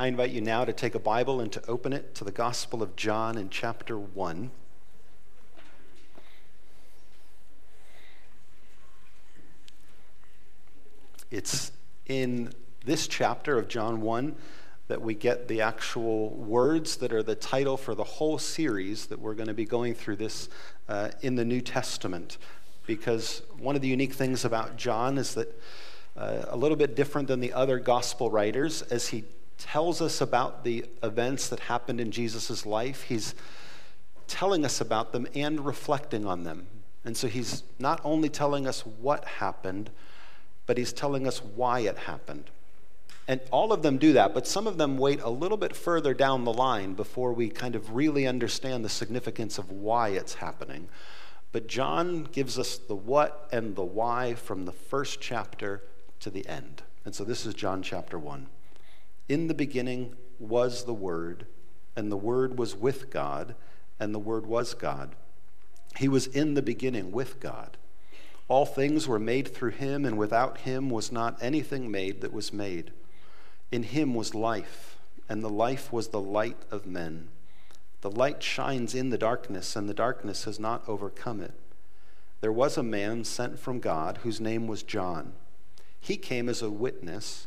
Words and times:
I 0.00 0.06
invite 0.06 0.30
you 0.30 0.40
now 0.40 0.64
to 0.64 0.72
take 0.72 0.94
a 0.94 0.98
Bible 0.98 1.42
and 1.42 1.52
to 1.52 1.62
open 1.68 1.92
it 1.92 2.14
to 2.14 2.24
the 2.24 2.32
Gospel 2.32 2.82
of 2.82 2.96
John 2.96 3.36
in 3.36 3.50
chapter 3.50 3.98
1. 3.98 4.50
It's 11.30 11.72
in 12.06 12.50
this 12.86 13.08
chapter 13.08 13.58
of 13.58 13.68
John 13.68 14.00
1 14.00 14.36
that 14.88 15.02
we 15.02 15.12
get 15.12 15.48
the 15.48 15.60
actual 15.60 16.30
words 16.30 16.96
that 16.96 17.12
are 17.12 17.22
the 17.22 17.34
title 17.34 17.76
for 17.76 17.94
the 17.94 18.02
whole 18.02 18.38
series 18.38 19.04
that 19.04 19.20
we're 19.20 19.34
going 19.34 19.48
to 19.48 19.54
be 19.54 19.66
going 19.66 19.92
through 19.92 20.16
this 20.16 20.48
uh, 20.88 21.10
in 21.20 21.34
the 21.34 21.44
New 21.44 21.60
Testament. 21.60 22.38
Because 22.86 23.42
one 23.58 23.76
of 23.76 23.82
the 23.82 23.88
unique 23.88 24.14
things 24.14 24.46
about 24.46 24.78
John 24.78 25.18
is 25.18 25.34
that 25.34 25.60
uh, 26.16 26.46
a 26.48 26.56
little 26.56 26.78
bit 26.78 26.96
different 26.96 27.28
than 27.28 27.40
the 27.40 27.52
other 27.52 27.78
gospel 27.78 28.30
writers, 28.30 28.80
as 28.80 29.08
he 29.08 29.24
tells 29.60 30.00
us 30.00 30.20
about 30.20 30.64
the 30.64 30.86
events 31.02 31.48
that 31.48 31.60
happened 31.60 32.00
in 32.00 32.10
Jesus' 32.10 32.66
life, 32.66 33.02
he's 33.02 33.34
telling 34.26 34.64
us 34.64 34.80
about 34.80 35.12
them 35.12 35.26
and 35.34 35.64
reflecting 35.64 36.26
on 36.26 36.42
them. 36.42 36.66
And 37.04 37.16
so 37.16 37.28
he's 37.28 37.62
not 37.78 38.00
only 38.02 38.28
telling 38.28 38.66
us 38.66 38.80
what 38.84 39.24
happened, 39.24 39.90
but 40.66 40.78
he's 40.78 40.92
telling 40.92 41.26
us 41.26 41.42
why 41.42 41.80
it 41.80 41.98
happened. 41.98 42.44
And 43.28 43.40
all 43.52 43.72
of 43.72 43.82
them 43.82 43.98
do 43.98 44.14
that, 44.14 44.34
but 44.34 44.46
some 44.46 44.66
of 44.66 44.76
them 44.76 44.98
wait 44.98 45.20
a 45.20 45.30
little 45.30 45.56
bit 45.56 45.76
further 45.76 46.14
down 46.14 46.44
the 46.44 46.52
line 46.52 46.94
before 46.94 47.32
we 47.32 47.48
kind 47.48 47.76
of 47.76 47.94
really 47.94 48.26
understand 48.26 48.84
the 48.84 48.88
significance 48.88 49.56
of 49.58 49.70
why 49.70 50.08
it's 50.08 50.34
happening. 50.34 50.88
But 51.52 51.68
John 51.68 52.24
gives 52.24 52.58
us 52.58 52.78
the 52.78 52.94
what 52.94 53.48
and 53.52 53.76
the 53.76 53.84
why 53.84 54.34
from 54.34 54.64
the 54.64 54.72
first 54.72 55.20
chapter 55.20 55.82
to 56.20 56.30
the 56.30 56.46
end. 56.46 56.82
And 57.04 57.14
so 57.14 57.24
this 57.24 57.46
is 57.46 57.54
John 57.54 57.82
chapter 57.82 58.18
1. 58.18 58.46
In 59.30 59.46
the 59.46 59.54
beginning 59.54 60.16
was 60.40 60.86
the 60.86 60.92
Word, 60.92 61.46
and 61.94 62.10
the 62.10 62.16
Word 62.16 62.58
was 62.58 62.74
with 62.74 63.10
God, 63.10 63.54
and 64.00 64.12
the 64.12 64.18
Word 64.18 64.44
was 64.44 64.74
God. 64.74 65.14
He 65.98 66.08
was 66.08 66.26
in 66.26 66.54
the 66.54 66.62
beginning 66.62 67.12
with 67.12 67.38
God. 67.38 67.76
All 68.48 68.66
things 68.66 69.06
were 69.06 69.20
made 69.20 69.46
through 69.46 69.70
him, 69.70 70.04
and 70.04 70.18
without 70.18 70.58
him 70.58 70.90
was 70.90 71.12
not 71.12 71.40
anything 71.40 71.92
made 71.92 72.22
that 72.22 72.32
was 72.32 72.52
made. 72.52 72.90
In 73.70 73.84
him 73.84 74.14
was 74.14 74.34
life, 74.34 74.98
and 75.28 75.44
the 75.44 75.48
life 75.48 75.92
was 75.92 76.08
the 76.08 76.20
light 76.20 76.58
of 76.68 76.84
men. 76.84 77.28
The 78.00 78.10
light 78.10 78.42
shines 78.42 78.96
in 78.96 79.10
the 79.10 79.16
darkness, 79.16 79.76
and 79.76 79.88
the 79.88 79.94
darkness 79.94 80.42
has 80.42 80.58
not 80.58 80.82
overcome 80.88 81.40
it. 81.40 81.54
There 82.40 82.50
was 82.50 82.76
a 82.76 82.82
man 82.82 83.22
sent 83.22 83.60
from 83.60 83.78
God 83.78 84.18
whose 84.24 84.40
name 84.40 84.66
was 84.66 84.82
John. 84.82 85.34
He 86.00 86.16
came 86.16 86.48
as 86.48 86.62
a 86.62 86.68
witness 86.68 87.46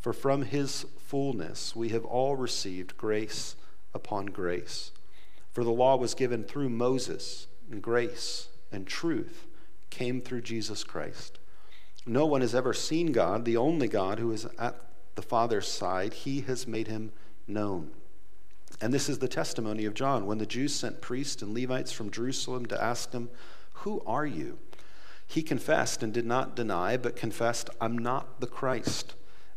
For 0.00 0.12
from 0.12 0.42
his 0.42 0.86
fullness 0.98 1.74
we 1.74 1.88
have 1.90 2.04
all 2.04 2.36
received 2.36 2.96
grace 2.96 3.56
upon 3.94 4.26
grace. 4.26 4.92
For 5.52 5.64
the 5.64 5.70
law 5.70 5.96
was 5.96 6.14
given 6.14 6.44
through 6.44 6.68
Moses, 6.68 7.48
and 7.70 7.82
grace 7.82 8.48
and 8.70 8.86
truth 8.86 9.46
came 9.90 10.20
through 10.20 10.42
Jesus 10.42 10.84
Christ. 10.84 11.38
No 12.06 12.26
one 12.26 12.40
has 12.40 12.54
ever 12.54 12.72
seen 12.72 13.12
God, 13.12 13.44
the 13.44 13.56
only 13.56 13.88
God 13.88 14.18
who 14.18 14.30
is 14.32 14.46
at 14.58 14.80
the 15.14 15.22
Father's 15.22 15.68
side. 15.68 16.14
He 16.14 16.42
has 16.42 16.66
made 16.66 16.88
him 16.88 17.12
known. 17.46 17.90
And 18.80 18.94
this 18.94 19.08
is 19.08 19.18
the 19.18 19.28
testimony 19.28 19.84
of 19.84 19.94
John 19.94 20.26
when 20.26 20.38
the 20.38 20.46
Jews 20.46 20.74
sent 20.74 21.00
priests 21.00 21.42
and 21.42 21.52
Levites 21.52 21.92
from 21.92 22.10
Jerusalem 22.10 22.66
to 22.66 22.82
ask 22.82 23.12
him, 23.12 23.28
Who 23.72 24.02
are 24.06 24.26
you? 24.26 24.58
He 25.26 25.42
confessed 25.42 26.02
and 26.02 26.12
did 26.12 26.24
not 26.24 26.56
deny, 26.56 26.96
but 26.96 27.16
confessed, 27.16 27.68
I'm 27.80 27.98
not 27.98 28.40
the 28.40 28.46
Christ. 28.46 29.14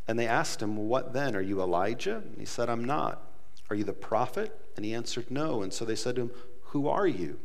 And 0.07 0.17
they 0.17 0.28
asked 0.28 0.62
him, 0.62 0.75
What 0.88 1.13
then? 1.13 1.35
Are 1.35 1.41
you 1.41 1.62
Elijah? 1.62 2.17
And 2.17 2.39
he 2.39 2.45
said, 2.45 2.69
I'm 2.69 2.84
not. 2.84 3.22
Are 3.69 3.75
you 3.75 3.84
the 3.84 3.94
prophet? 3.94 4.57
And 4.75 4.84
he 4.84 4.94
answered, 4.94 5.31
No. 5.31 5.62
And 5.62 5.73
so 5.73 5.85
they 5.85 5.95
said 5.95 6.16
to 6.16 6.23
him, 6.23 6.31
Who 6.66 6.88
are 6.88 7.07
you? 7.07 7.39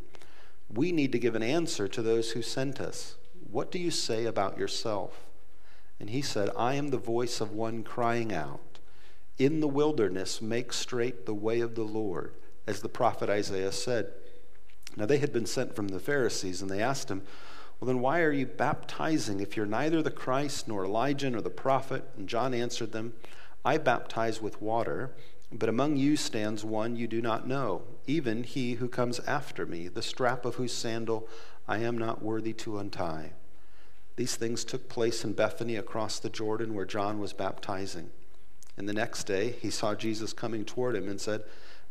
We 0.72 0.92
need 0.92 1.12
to 1.12 1.18
give 1.18 1.34
an 1.34 1.42
answer 1.42 1.86
to 1.88 2.02
those 2.02 2.32
who 2.32 2.42
sent 2.42 2.80
us. 2.80 3.16
What 3.50 3.70
do 3.70 3.78
you 3.78 3.90
say 3.90 4.24
about 4.24 4.58
yourself? 4.58 5.26
And 6.00 6.10
he 6.10 6.22
said, 6.22 6.50
I 6.56 6.74
am 6.74 6.88
the 6.88 6.98
voice 6.98 7.40
of 7.40 7.52
one 7.52 7.82
crying 7.82 8.32
out, 8.32 8.80
In 9.38 9.60
the 9.60 9.68
wilderness, 9.68 10.42
make 10.42 10.72
straight 10.72 11.24
the 11.24 11.34
way 11.34 11.60
of 11.60 11.74
the 11.74 11.84
Lord, 11.84 12.34
as 12.66 12.80
the 12.80 12.88
prophet 12.88 13.30
Isaiah 13.30 13.72
said. 13.72 14.12
Now 14.96 15.06
they 15.06 15.18
had 15.18 15.32
been 15.32 15.46
sent 15.46 15.76
from 15.76 15.88
the 15.88 16.00
Pharisees, 16.00 16.60
and 16.60 16.70
they 16.70 16.82
asked 16.82 17.10
him, 17.10 17.22
Well, 17.78 17.86
then 17.86 18.00
why 18.00 18.20
are 18.20 18.32
you 18.32 18.46
baptizing 18.46 19.40
if 19.40 19.56
you're 19.56 19.66
neither 19.66 20.02
the 20.02 20.10
Christ, 20.10 20.66
nor 20.66 20.84
Elijah, 20.84 21.30
nor 21.30 21.42
the 21.42 21.50
prophet? 21.50 22.04
And 22.16 22.28
John 22.28 22.54
answered 22.54 22.92
them, 22.92 23.12
I 23.64 23.78
baptize 23.78 24.40
with 24.40 24.62
water 24.62 25.12
but 25.52 25.68
among 25.68 25.96
you 25.96 26.16
stands 26.16 26.64
one 26.64 26.96
you 26.96 27.06
do 27.06 27.22
not 27.22 27.46
know, 27.46 27.82
even 28.06 28.42
he 28.42 28.74
who 28.74 28.88
comes 28.88 29.20
after 29.20 29.64
me, 29.64 29.88
the 29.88 30.02
strap 30.02 30.44
of 30.44 30.56
whose 30.56 30.72
sandal 30.72 31.28
I 31.68 31.78
am 31.78 31.96
not 31.96 32.22
worthy 32.22 32.52
to 32.54 32.78
untie. 32.78 33.32
These 34.16 34.36
things 34.36 34.64
took 34.64 34.88
place 34.88 35.24
in 35.24 35.34
Bethany 35.34 35.76
across 35.76 36.18
the 36.18 36.30
Jordan 36.30 36.74
where 36.74 36.84
John 36.84 37.18
was 37.20 37.32
baptizing. 37.32 38.10
And 38.76 38.88
the 38.88 38.92
next 38.92 39.24
day 39.24 39.50
he 39.60 39.70
saw 39.70 39.94
Jesus 39.94 40.32
coming 40.32 40.64
toward 40.64 40.96
him 40.96 41.08
and 41.08 41.20
said, 41.20 41.44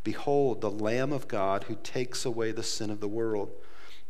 Behold, 0.03 0.61
the 0.61 0.71
Lamb 0.71 1.11
of 1.11 1.27
God 1.27 1.65
who 1.65 1.75
takes 1.75 2.25
away 2.25 2.51
the 2.51 2.63
sin 2.63 2.89
of 2.89 2.99
the 2.99 3.07
world. 3.07 3.51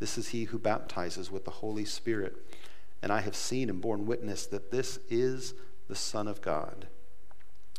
this 0.00 0.18
is 0.18 0.28
he 0.28 0.44
who 0.44 0.58
baptizes 0.58 1.30
with 1.30 1.44
the 1.44 1.50
Holy 1.50 1.84
Spirit. 1.84 2.34
And 3.02 3.12
I 3.12 3.20
have 3.20 3.36
seen 3.36 3.70
and 3.70 3.80
borne 3.80 4.06
witness 4.06 4.46
that 4.46 4.70
this 4.70 4.98
is 5.08 5.54
the 5.88 5.94
Son 5.94 6.26
of 6.26 6.42
God. 6.42 6.88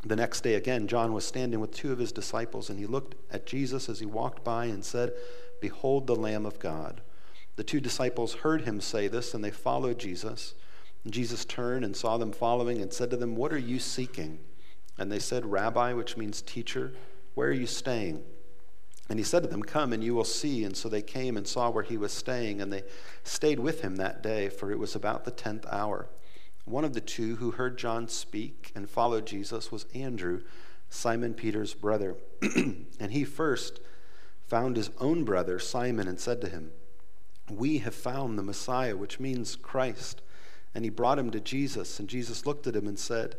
The 0.04 0.16
next 0.16 0.42
day, 0.42 0.56
again, 0.56 0.88
John 0.88 1.14
was 1.14 1.26
standing 1.26 1.60
with 1.60 1.72
two 1.72 1.92
of 1.92 2.00
his 2.00 2.12
disciples, 2.12 2.70
and 2.70 2.80
he 2.80 2.88
looked 2.88 3.16
at 3.32 3.46
Jesus 3.46 3.90
as 3.90 4.00
he 4.00 4.06
walked 4.06 4.44
by 4.44 4.66
and 4.66 4.84
said, 4.84 5.14
Behold 5.60 6.08
the 6.08 6.16
Lamb 6.16 6.46
of 6.46 6.58
God. 6.58 7.02
The 7.56 7.64
two 7.64 7.80
disciples 7.80 8.36
heard 8.36 8.62
him 8.62 8.82
say 8.82 9.08
this, 9.08 9.34
and 9.34 9.44
they 9.44 9.52
followed 9.52 10.00
Jesus. 10.00 10.56
And 11.04 11.14
Jesus 11.14 11.46
turned 11.46 11.86
and 11.86 11.96
saw 11.96 12.18
them 12.18 12.32
following 12.32 12.82
and 12.82 12.92
said 12.92 13.12
to 13.12 13.18
them, 13.18 13.36
What 13.36 13.54
are 13.54 13.60
you 13.60 13.78
seeking? 13.78 14.40
And 14.98 15.12
they 15.12 15.20
said, 15.20 15.46
Rabbi, 15.46 15.94
which 15.94 16.18
means 16.18 16.42
teacher, 16.42 16.94
where 17.34 17.50
are 17.50 17.54
you 17.54 17.68
staying? 17.68 18.24
And 19.12 19.20
he 19.20 19.26
said 19.26 19.44
to 19.44 19.50
them, 19.50 19.62
Come 19.62 19.92
and 19.92 20.02
you 20.02 20.16
will 20.16 20.24
see. 20.24 20.64
And 20.64 20.76
so 20.76 20.88
they 20.88 21.02
came 21.02 21.36
and 21.36 21.46
saw 21.46 21.70
where 21.70 21.84
he 21.84 21.98
was 21.98 22.14
staying, 22.14 22.62
and 22.62 22.72
they 22.72 22.84
stayed 23.26 23.60
with 23.60 23.82
him 23.82 23.98
that 23.98 24.24
day, 24.24 24.48
for 24.48 24.72
it 24.72 24.80
was 24.80 24.96
about 24.96 25.26
the 25.26 25.32
tenth 25.32 25.66
hour. 25.70 26.08
One 26.64 26.86
of 26.86 26.94
the 26.94 27.02
two 27.02 27.36
who 27.36 27.52
heard 27.52 27.78
John 27.78 28.08
speak 28.08 28.72
and 28.74 28.90
followed 28.90 29.28
Jesus 29.28 29.70
was 29.70 29.86
Andrew, 29.94 30.44
Simon 30.90 31.34
Peter's 31.34 31.74
brother. 31.74 32.16
and 32.42 33.12
he 33.12 33.26
first 33.26 33.82
found 34.48 34.78
his 34.78 34.92
own 34.98 35.26
brother 35.26 35.60
Simon 35.60 36.08
and 36.08 36.18
said 36.18 36.40
to 36.40 36.48
him, 36.48 36.72
We 37.50 37.80
have 37.80 37.94
found 37.94 38.40
the 38.40 38.44
Messiah, 38.44 38.96
which 38.96 39.20
means 39.20 39.58
Christ. 39.58 40.22
And 40.74 40.86
he 40.86 40.90
brought 40.90 41.20
him 41.20 41.32
to 41.32 41.42
Jesus, 41.42 42.00
and 42.00 42.08
Jesus 42.08 42.46
looked 42.46 42.66
at 42.66 42.78
him 42.78 42.88
and 42.88 42.98
said, 42.98 43.36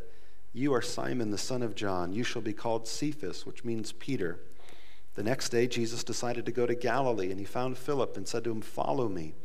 You 0.53 0.71
are 0.75 0.83
Simon, 0.83 1.31
the 1.31 1.39
son 1.39 1.63
of 1.63 1.73
John. 1.73 2.13
You 2.13 2.23
shall 2.23 2.43
be 2.43 2.53
called 2.53 2.87
Cephas, 2.87 3.47
which 3.47 3.65
means 3.65 3.91
Peter. 3.91 4.39
The 5.15 5.23
next 5.23 5.49
day, 5.49 5.67
Jesus 5.67 6.03
decided 6.03 6.45
to 6.45 6.51
go 6.51 6.65
to 6.65 6.75
Galilee, 6.75 7.29
and 7.29 7.39
he 7.39 7.45
found 7.45 7.77
Philip 7.77 8.17
and 8.17 8.27
said 8.27 8.43
to 8.45 8.51
him, 8.51 8.61
Follow 8.61 9.07
me. 9.07 9.35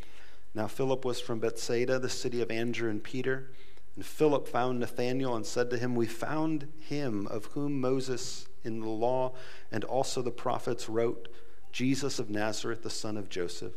Now, 0.55 0.67
Philip 0.67 1.05
was 1.05 1.21
from 1.21 1.41
Bethsaida, 1.41 1.99
the 1.99 2.09
city 2.09 2.41
of 2.41 2.51
Andrew 2.51 2.91
and 2.91 3.03
Peter. 3.03 3.51
And 3.95 4.07
Philip 4.07 4.49
found 4.49 4.81
Nathanael 4.81 5.35
and 5.35 5.45
said 5.45 5.71
to 5.71 5.77
him, 5.77 5.95
We 5.95 6.07
found 6.07 6.69
him 6.79 7.27
of 7.27 7.47
whom 7.47 7.81
Moses 7.81 8.47
in 8.65 8.81
the 8.81 8.89
law 8.89 9.33
and 9.71 9.85
also 9.85 10.23
the 10.23 10.31
prophets 10.31 10.89
wrote, 10.89 11.29
Jesus 11.73 12.19
of 12.19 12.31
Nazareth, 12.31 12.83
the 12.83 12.91
son 12.91 13.17
of 13.17 13.29
Joseph. 13.29 13.75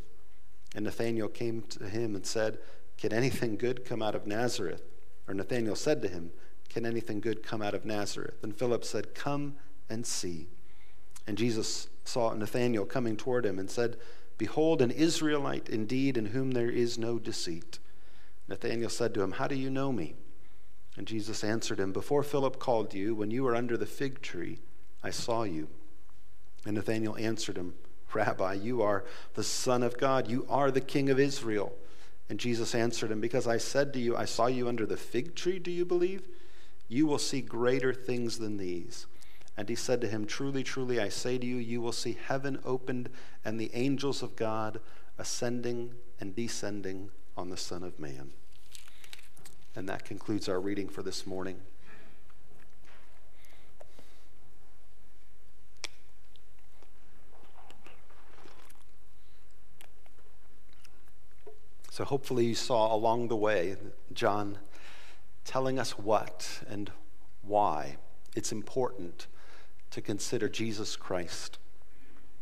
And 0.75 0.85
Nathanael 0.85 1.27
came 1.27 1.63
to 1.63 1.89
him 1.89 2.15
and 2.15 2.25
said, 2.25 2.59
Can 2.97 3.11
anything 3.11 3.57
good 3.57 3.83
come 3.83 4.01
out 4.01 4.15
of 4.15 4.25
Nazareth? 4.25 4.83
Or 5.27 5.33
Nathanael 5.33 5.75
said 5.75 6.01
to 6.03 6.07
him, 6.07 6.31
Can 6.69 6.85
anything 6.85 7.19
good 7.19 7.43
come 7.43 7.61
out 7.61 7.73
of 7.73 7.83
Nazareth? 7.83 8.37
And 8.43 8.55
Philip 8.55 8.85
said, 8.85 9.13
Come 9.13 9.55
and 9.89 10.05
see. 10.05 10.47
And 11.27 11.37
Jesus 11.37 11.87
saw 12.03 12.33
Nathanael 12.33 12.85
coming 12.85 13.15
toward 13.15 13.45
him 13.45 13.59
and 13.59 13.69
said, 13.69 13.97
Behold, 14.37 14.81
an 14.81 14.91
Israelite 14.91 15.69
indeed, 15.69 16.17
in 16.17 16.27
whom 16.27 16.51
there 16.51 16.69
is 16.69 16.97
no 16.97 17.19
deceit. 17.19 17.79
Nathanael 18.47 18.89
said 18.89 19.13
to 19.13 19.21
him, 19.21 19.33
How 19.33 19.47
do 19.47 19.55
you 19.55 19.69
know 19.69 19.91
me? 19.91 20.15
And 20.97 21.07
Jesus 21.07 21.43
answered 21.43 21.79
him, 21.79 21.93
Before 21.93 22.23
Philip 22.23 22.59
called 22.59 22.93
you, 22.93 23.15
when 23.15 23.31
you 23.31 23.43
were 23.43 23.55
under 23.55 23.77
the 23.77 23.85
fig 23.85 24.21
tree, 24.21 24.59
I 25.03 25.11
saw 25.11 25.43
you. 25.43 25.67
And 26.65 26.75
Nathanael 26.75 27.15
answered 27.17 27.57
him, 27.57 27.75
Rabbi, 28.13 28.53
you 28.55 28.81
are 28.81 29.05
the 29.35 29.43
Son 29.43 29.83
of 29.83 29.97
God. 29.97 30.27
You 30.27 30.45
are 30.49 30.69
the 30.71 30.81
King 30.81 31.09
of 31.09 31.19
Israel. 31.19 31.73
And 32.29 32.39
Jesus 32.39 32.75
answered 32.75 33.11
him, 33.11 33.21
Because 33.21 33.47
I 33.47 33.57
said 33.57 33.93
to 33.93 33.99
you, 33.99 34.15
I 34.15 34.25
saw 34.25 34.47
you 34.47 34.67
under 34.67 34.85
the 34.85 34.97
fig 34.97 35.35
tree, 35.35 35.59
do 35.59 35.71
you 35.71 35.85
believe? 35.85 36.27
You 36.87 37.05
will 37.05 37.19
see 37.19 37.41
greater 37.41 37.93
things 37.93 38.37
than 38.39 38.57
these. 38.57 39.05
And 39.57 39.67
he 39.69 39.75
said 39.75 40.01
to 40.01 40.07
him, 40.07 40.25
Truly, 40.25 40.63
truly, 40.63 40.99
I 40.99 41.09
say 41.09 41.37
to 41.37 41.45
you, 41.45 41.57
you 41.57 41.81
will 41.81 41.91
see 41.91 42.17
heaven 42.27 42.59
opened 42.65 43.09
and 43.43 43.59
the 43.59 43.71
angels 43.73 44.23
of 44.23 44.35
God 44.35 44.79
ascending 45.17 45.93
and 46.19 46.35
descending 46.35 47.09
on 47.35 47.49
the 47.49 47.57
Son 47.57 47.83
of 47.83 47.99
Man. 47.99 48.31
And 49.75 49.87
that 49.89 50.05
concludes 50.05 50.49
our 50.49 50.59
reading 50.59 50.89
for 50.89 51.03
this 51.03 51.25
morning. 51.25 51.57
So, 61.91 62.05
hopefully, 62.05 62.45
you 62.45 62.55
saw 62.55 62.95
along 62.95 63.27
the 63.27 63.35
way 63.35 63.75
John 64.13 64.57
telling 65.43 65.77
us 65.77 65.91
what 65.99 66.61
and 66.69 66.89
why 67.41 67.97
it's 68.33 68.51
important 68.53 69.27
to 69.91 70.01
consider 70.01 70.49
Jesus 70.49 70.95
Christ. 70.95 71.57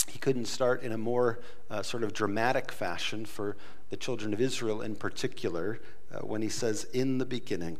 He 0.07 0.17
couldn't 0.17 0.45
start 0.45 0.81
in 0.81 0.91
a 0.91 0.97
more 0.97 1.39
uh, 1.69 1.83
sort 1.83 2.03
of 2.03 2.13
dramatic 2.13 2.71
fashion 2.71 3.25
for 3.25 3.57
the 3.89 3.97
children 3.97 4.33
of 4.33 4.41
Israel 4.41 4.81
in 4.81 4.95
particular 4.95 5.79
uh, 6.13 6.19
when 6.19 6.41
he 6.41 6.49
says, 6.49 6.85
in 6.85 7.17
the 7.17 7.25
beginning, 7.25 7.77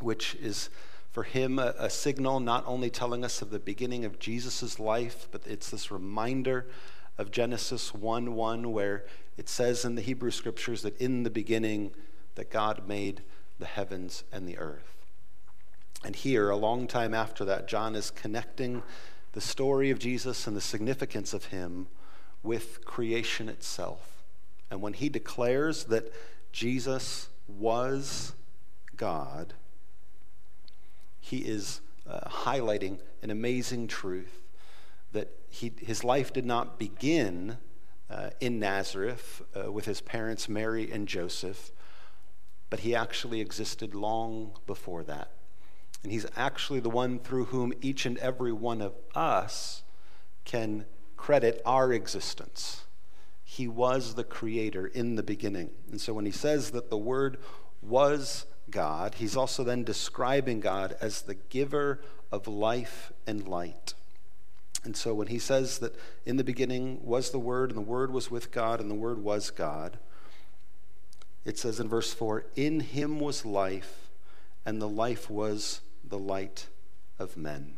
which 0.00 0.34
is 0.36 0.70
for 1.10 1.24
him 1.24 1.58
a, 1.58 1.74
a 1.78 1.90
signal 1.90 2.40
not 2.40 2.64
only 2.66 2.88
telling 2.88 3.24
us 3.24 3.42
of 3.42 3.50
the 3.50 3.58
beginning 3.58 4.04
of 4.04 4.18
Jesus' 4.18 4.78
life, 4.78 5.28
but 5.30 5.42
it's 5.46 5.70
this 5.70 5.90
reminder 5.90 6.66
of 7.18 7.30
Genesis 7.30 7.92
1 7.92 8.34
1, 8.34 8.72
where 8.72 9.04
it 9.36 9.48
says 9.48 9.84
in 9.84 9.94
the 9.94 10.02
Hebrew 10.02 10.30
scriptures 10.30 10.82
that 10.82 10.98
in 10.98 11.22
the 11.22 11.30
beginning 11.30 11.92
that 12.34 12.50
God 12.50 12.88
made 12.88 13.22
the 13.58 13.66
heavens 13.66 14.24
and 14.32 14.48
the 14.48 14.58
earth. 14.58 15.01
And 16.04 16.16
here, 16.16 16.50
a 16.50 16.56
long 16.56 16.86
time 16.86 17.14
after 17.14 17.44
that, 17.44 17.68
John 17.68 17.94
is 17.94 18.10
connecting 18.10 18.82
the 19.32 19.40
story 19.40 19.90
of 19.90 19.98
Jesus 19.98 20.46
and 20.46 20.56
the 20.56 20.60
significance 20.60 21.32
of 21.32 21.46
him 21.46 21.86
with 22.42 22.84
creation 22.84 23.48
itself. 23.48 24.24
And 24.70 24.82
when 24.82 24.94
he 24.94 25.08
declares 25.08 25.84
that 25.84 26.12
Jesus 26.50 27.28
was 27.46 28.34
God, 28.96 29.54
he 31.20 31.38
is 31.38 31.80
uh, 32.08 32.28
highlighting 32.28 32.98
an 33.22 33.30
amazing 33.30 33.86
truth 33.86 34.42
that 35.12 35.30
he, 35.48 35.72
his 35.78 36.02
life 36.02 36.32
did 36.32 36.46
not 36.46 36.78
begin 36.78 37.58
uh, 38.10 38.30
in 38.40 38.58
Nazareth 38.58 39.42
uh, 39.54 39.70
with 39.70 39.84
his 39.84 40.00
parents, 40.00 40.48
Mary 40.48 40.90
and 40.90 41.06
Joseph, 41.06 41.70
but 42.70 42.80
he 42.80 42.94
actually 42.94 43.40
existed 43.40 43.94
long 43.94 44.52
before 44.66 45.02
that. 45.04 45.30
And 46.02 46.10
he's 46.10 46.26
actually 46.36 46.80
the 46.80 46.90
one 46.90 47.18
through 47.18 47.46
whom 47.46 47.72
each 47.80 48.06
and 48.06 48.18
every 48.18 48.52
one 48.52 48.80
of 48.80 48.94
us 49.14 49.82
can 50.44 50.84
credit 51.16 51.62
our 51.64 51.92
existence. 51.92 52.84
He 53.44 53.68
was 53.68 54.14
the 54.14 54.24
creator 54.24 54.86
in 54.86 55.14
the 55.14 55.22
beginning. 55.22 55.70
And 55.90 56.00
so 56.00 56.14
when 56.14 56.26
he 56.26 56.32
says 56.32 56.70
that 56.70 56.90
the 56.90 56.98
Word 56.98 57.38
was 57.80 58.46
God, 58.70 59.16
he's 59.16 59.36
also 59.36 59.62
then 59.62 59.84
describing 59.84 60.60
God 60.60 60.96
as 61.00 61.22
the 61.22 61.34
giver 61.34 62.00
of 62.32 62.48
life 62.48 63.12
and 63.26 63.46
light. 63.46 63.94
And 64.84 64.96
so 64.96 65.14
when 65.14 65.28
he 65.28 65.38
says 65.38 65.78
that 65.78 65.94
in 66.26 66.36
the 66.36 66.44
beginning 66.44 67.04
was 67.04 67.30
the 67.30 67.38
Word, 67.38 67.70
and 67.70 67.76
the 67.76 67.82
Word 67.82 68.12
was 68.12 68.30
with 68.30 68.50
God, 68.50 68.80
and 68.80 68.90
the 68.90 68.96
Word 68.96 69.18
was 69.18 69.50
God, 69.50 69.98
it 71.44 71.58
says 71.58 71.78
in 71.78 71.88
verse 71.88 72.12
4 72.12 72.46
In 72.56 72.80
him 72.80 73.20
was 73.20 73.44
life, 73.44 74.10
and 74.64 74.80
the 74.80 74.88
life 74.88 75.30
was 75.30 75.80
the 76.04 76.18
light 76.18 76.68
of 77.18 77.36
men. 77.36 77.74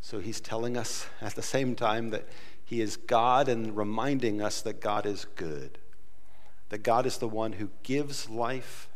So 0.00 0.20
he's 0.20 0.40
telling 0.40 0.76
us 0.76 1.06
at 1.20 1.34
the 1.34 1.42
same 1.42 1.74
time 1.74 2.10
that 2.10 2.26
he 2.64 2.80
is 2.80 2.96
God 2.96 3.48
and 3.48 3.76
reminding 3.76 4.42
us 4.42 4.60
that 4.62 4.80
God 4.80 5.06
is 5.06 5.26
good, 5.36 5.78
that 6.68 6.82
God 6.82 7.06
is 7.06 7.18
the 7.18 7.28
one 7.28 7.52
who 7.52 7.70
gives 7.82 8.28
life 8.28 8.88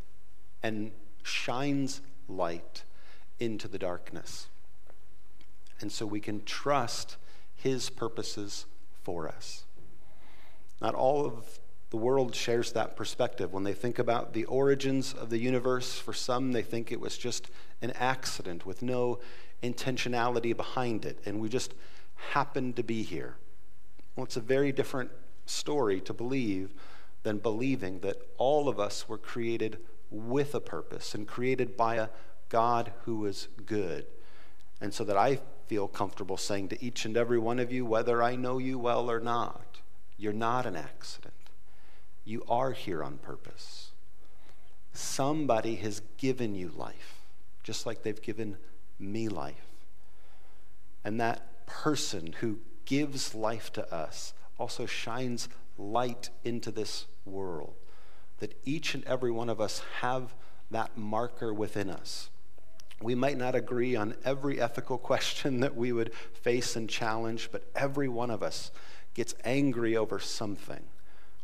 and 0.62 0.92
shines 1.22 2.00
light 2.28 2.84
into 3.38 3.66
the 3.68 3.78
darkness. 3.78 4.48
And 5.80 5.90
so 5.90 6.06
we 6.06 6.20
can 6.20 6.44
trust 6.44 7.16
his 7.56 7.90
purposes 7.90 8.66
for 9.02 9.26
us. 9.26 9.64
Not 10.80 10.94
all 10.94 11.26
of 11.26 11.58
the 11.92 11.98
world 11.98 12.34
shares 12.34 12.72
that 12.72 12.96
perspective. 12.96 13.52
When 13.52 13.64
they 13.64 13.74
think 13.74 13.98
about 13.98 14.32
the 14.32 14.46
origins 14.46 15.12
of 15.12 15.28
the 15.28 15.36
universe, 15.36 15.98
for 15.98 16.14
some, 16.14 16.52
they 16.52 16.62
think 16.62 16.90
it 16.90 16.98
was 16.98 17.18
just 17.18 17.50
an 17.82 17.90
accident 17.90 18.64
with 18.64 18.80
no 18.80 19.18
intentionality 19.62 20.56
behind 20.56 21.04
it, 21.04 21.18
and 21.26 21.38
we 21.38 21.50
just 21.50 21.74
happened 22.30 22.76
to 22.76 22.82
be 22.82 23.02
here. 23.02 23.36
Well, 24.16 24.24
it's 24.24 24.38
a 24.38 24.40
very 24.40 24.72
different 24.72 25.10
story 25.44 26.00
to 26.00 26.14
believe 26.14 26.72
than 27.24 27.36
believing 27.36 28.00
that 28.00 28.16
all 28.38 28.70
of 28.70 28.80
us 28.80 29.06
were 29.06 29.18
created 29.18 29.76
with 30.10 30.54
a 30.54 30.60
purpose 30.60 31.14
and 31.14 31.28
created 31.28 31.76
by 31.76 31.96
a 31.96 32.08
God 32.48 32.90
who 33.04 33.26
is 33.26 33.48
good. 33.66 34.06
And 34.80 34.94
so 34.94 35.04
that 35.04 35.18
I 35.18 35.40
feel 35.66 35.88
comfortable 35.88 36.38
saying 36.38 36.68
to 36.68 36.82
each 36.82 37.04
and 37.04 37.18
every 37.18 37.38
one 37.38 37.58
of 37.58 37.70
you, 37.70 37.84
whether 37.84 38.22
I 38.22 38.34
know 38.34 38.56
you 38.56 38.78
well 38.78 39.10
or 39.10 39.20
not, 39.20 39.82
you're 40.16 40.32
not 40.32 40.64
an 40.64 40.74
accident. 40.74 41.34
You 42.24 42.44
are 42.48 42.72
here 42.72 43.02
on 43.02 43.18
purpose. 43.18 43.90
Somebody 44.92 45.76
has 45.76 46.02
given 46.18 46.54
you 46.54 46.70
life, 46.76 47.20
just 47.62 47.86
like 47.86 48.02
they've 48.02 48.22
given 48.22 48.56
me 48.98 49.28
life. 49.28 49.54
And 51.04 51.20
that 51.20 51.66
person 51.66 52.34
who 52.40 52.58
gives 52.84 53.34
life 53.34 53.72
to 53.72 53.92
us 53.92 54.34
also 54.58 54.86
shines 54.86 55.48
light 55.78 56.30
into 56.44 56.70
this 56.70 57.06
world. 57.24 57.74
That 58.38 58.56
each 58.64 58.94
and 58.94 59.04
every 59.04 59.30
one 59.30 59.48
of 59.48 59.60
us 59.60 59.82
have 60.00 60.34
that 60.70 60.96
marker 60.96 61.52
within 61.52 61.90
us. 61.90 62.30
We 63.00 63.14
might 63.14 63.36
not 63.36 63.54
agree 63.56 63.96
on 63.96 64.14
every 64.24 64.60
ethical 64.60 64.98
question 65.10 65.60
that 65.60 65.74
we 65.74 65.90
would 65.92 66.14
face 66.14 66.76
and 66.76 66.88
challenge, 66.88 67.48
but 67.50 67.68
every 67.74 68.08
one 68.08 68.30
of 68.30 68.42
us 68.42 68.70
gets 69.14 69.34
angry 69.44 69.96
over 69.96 70.18
something 70.18 70.82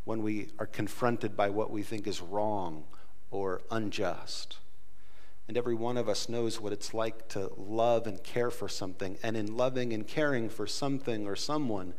when 0.08 0.22
we 0.22 0.48
are 0.58 0.64
confronted 0.64 1.36
by 1.36 1.50
what 1.50 1.70
we 1.70 1.82
think 1.82 2.06
is 2.06 2.22
wrong 2.22 2.82
or 3.30 3.60
unjust. 3.70 4.56
And 5.46 5.54
every 5.54 5.74
one 5.74 5.98
of 5.98 6.08
us 6.08 6.30
knows 6.30 6.58
what 6.58 6.72
it's 6.72 6.94
like 6.94 7.28
to 7.28 7.52
love 7.58 8.06
and 8.06 8.24
care 8.24 8.50
for 8.50 8.70
something, 8.70 9.18
and 9.22 9.36
in 9.36 9.54
loving 9.54 9.92
and 9.92 10.08
caring 10.08 10.48
for 10.48 10.66
something 10.66 11.26
or 11.26 11.36
someone, 11.36 11.92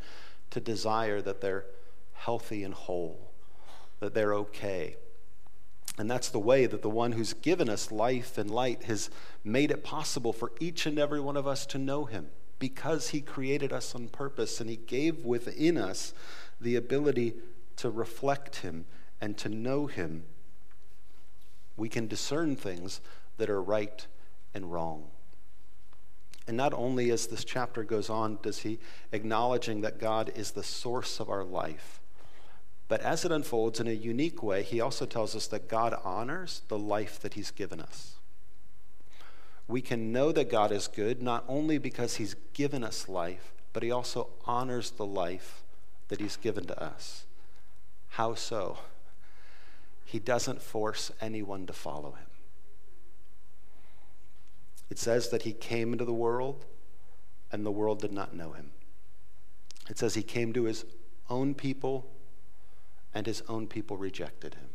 to 0.50 0.58
desire 0.58 1.22
that 1.22 1.40
they're 1.40 1.66
healthy 2.14 2.64
and 2.64 2.74
whole, 2.74 3.30
that 4.00 4.12
they're 4.12 4.34
okay. 4.34 4.96
And 5.96 6.10
that's 6.10 6.30
the 6.30 6.40
way 6.40 6.66
that 6.66 6.82
the 6.82 6.90
one 6.90 7.12
who's 7.12 7.34
given 7.34 7.68
us 7.68 7.92
life 7.92 8.38
and 8.38 8.50
light 8.50 8.82
has 8.84 9.08
made 9.44 9.70
it 9.70 9.84
possible 9.84 10.32
for 10.32 10.50
each 10.58 10.84
and 10.84 10.98
every 10.98 11.20
one 11.20 11.36
of 11.36 11.46
us 11.46 11.64
to 11.66 11.78
know 11.78 12.06
him 12.06 12.26
because 12.58 13.10
He 13.10 13.20
created 13.20 13.72
us 13.72 13.94
on 13.94 14.08
purpose 14.08 14.60
and 14.60 14.68
He 14.68 14.76
gave 14.76 15.24
within 15.24 15.76
us 15.76 16.12
the 16.60 16.74
ability 16.74 17.34
to 17.80 17.90
reflect 17.90 18.56
Him 18.56 18.84
and 19.20 19.36
to 19.38 19.48
know 19.48 19.86
Him, 19.86 20.24
we 21.76 21.88
can 21.88 22.06
discern 22.06 22.56
things 22.56 23.00
that 23.38 23.48
are 23.48 23.62
right 23.62 24.06
and 24.52 24.70
wrong. 24.70 25.04
And 26.46 26.56
not 26.56 26.74
only 26.74 27.10
as 27.10 27.26
this 27.26 27.44
chapter 27.44 27.84
goes 27.84 28.10
on, 28.10 28.38
does 28.42 28.58
he 28.58 28.80
acknowledging 29.12 29.80
that 29.82 29.98
God 29.98 30.32
is 30.34 30.50
the 30.50 30.62
source 30.62 31.20
of 31.20 31.30
our 31.30 31.44
life, 31.44 32.00
but 32.88 33.00
as 33.02 33.24
it 33.24 33.32
unfolds 33.32 33.78
in 33.78 33.86
a 33.86 33.92
unique 33.92 34.42
way, 34.42 34.62
he 34.62 34.80
also 34.80 35.06
tells 35.06 35.36
us 35.36 35.46
that 35.46 35.68
God 35.68 35.94
honors 36.04 36.62
the 36.68 36.78
life 36.78 37.20
that 37.20 37.34
he's 37.34 37.50
given 37.50 37.80
us. 37.80 38.16
We 39.68 39.80
can 39.80 40.12
know 40.12 40.32
that 40.32 40.50
God 40.50 40.72
is 40.72 40.88
good 40.88 41.22
not 41.22 41.44
only 41.46 41.78
because 41.78 42.16
he's 42.16 42.34
given 42.52 42.82
us 42.82 43.08
life, 43.08 43.52
but 43.72 43.84
he 43.84 43.92
also 43.92 44.30
honors 44.44 44.90
the 44.90 45.06
life 45.06 45.62
that 46.08 46.20
he's 46.20 46.36
given 46.36 46.66
to 46.66 46.82
us. 46.82 47.26
How 48.10 48.34
so? 48.34 48.78
He 50.04 50.18
doesn't 50.18 50.60
force 50.60 51.12
anyone 51.20 51.66
to 51.66 51.72
follow 51.72 52.12
him. 52.12 52.26
It 54.90 54.98
says 54.98 55.28
that 55.30 55.42
he 55.42 55.52
came 55.52 55.92
into 55.92 56.04
the 56.04 56.12
world 56.12 56.66
and 57.52 57.64
the 57.64 57.70
world 57.70 58.00
did 58.00 58.12
not 58.12 58.34
know 58.34 58.52
him. 58.52 58.72
It 59.88 59.98
says 59.98 60.14
he 60.14 60.22
came 60.22 60.52
to 60.52 60.64
his 60.64 60.84
own 61.28 61.54
people 61.54 62.10
and 63.14 63.26
his 63.26 63.42
own 63.48 63.66
people 63.66 63.96
rejected 63.96 64.54
him. 64.54 64.68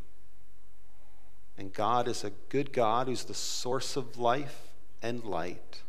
And 1.57 1.73
God 1.73 2.07
is 2.07 2.23
a 2.23 2.31
good 2.49 2.73
God 2.73 3.07
who's 3.07 3.25
the 3.25 3.33
source 3.33 3.95
of 3.95 4.17
life 4.17 4.73
and 5.01 5.23
light 5.23 5.83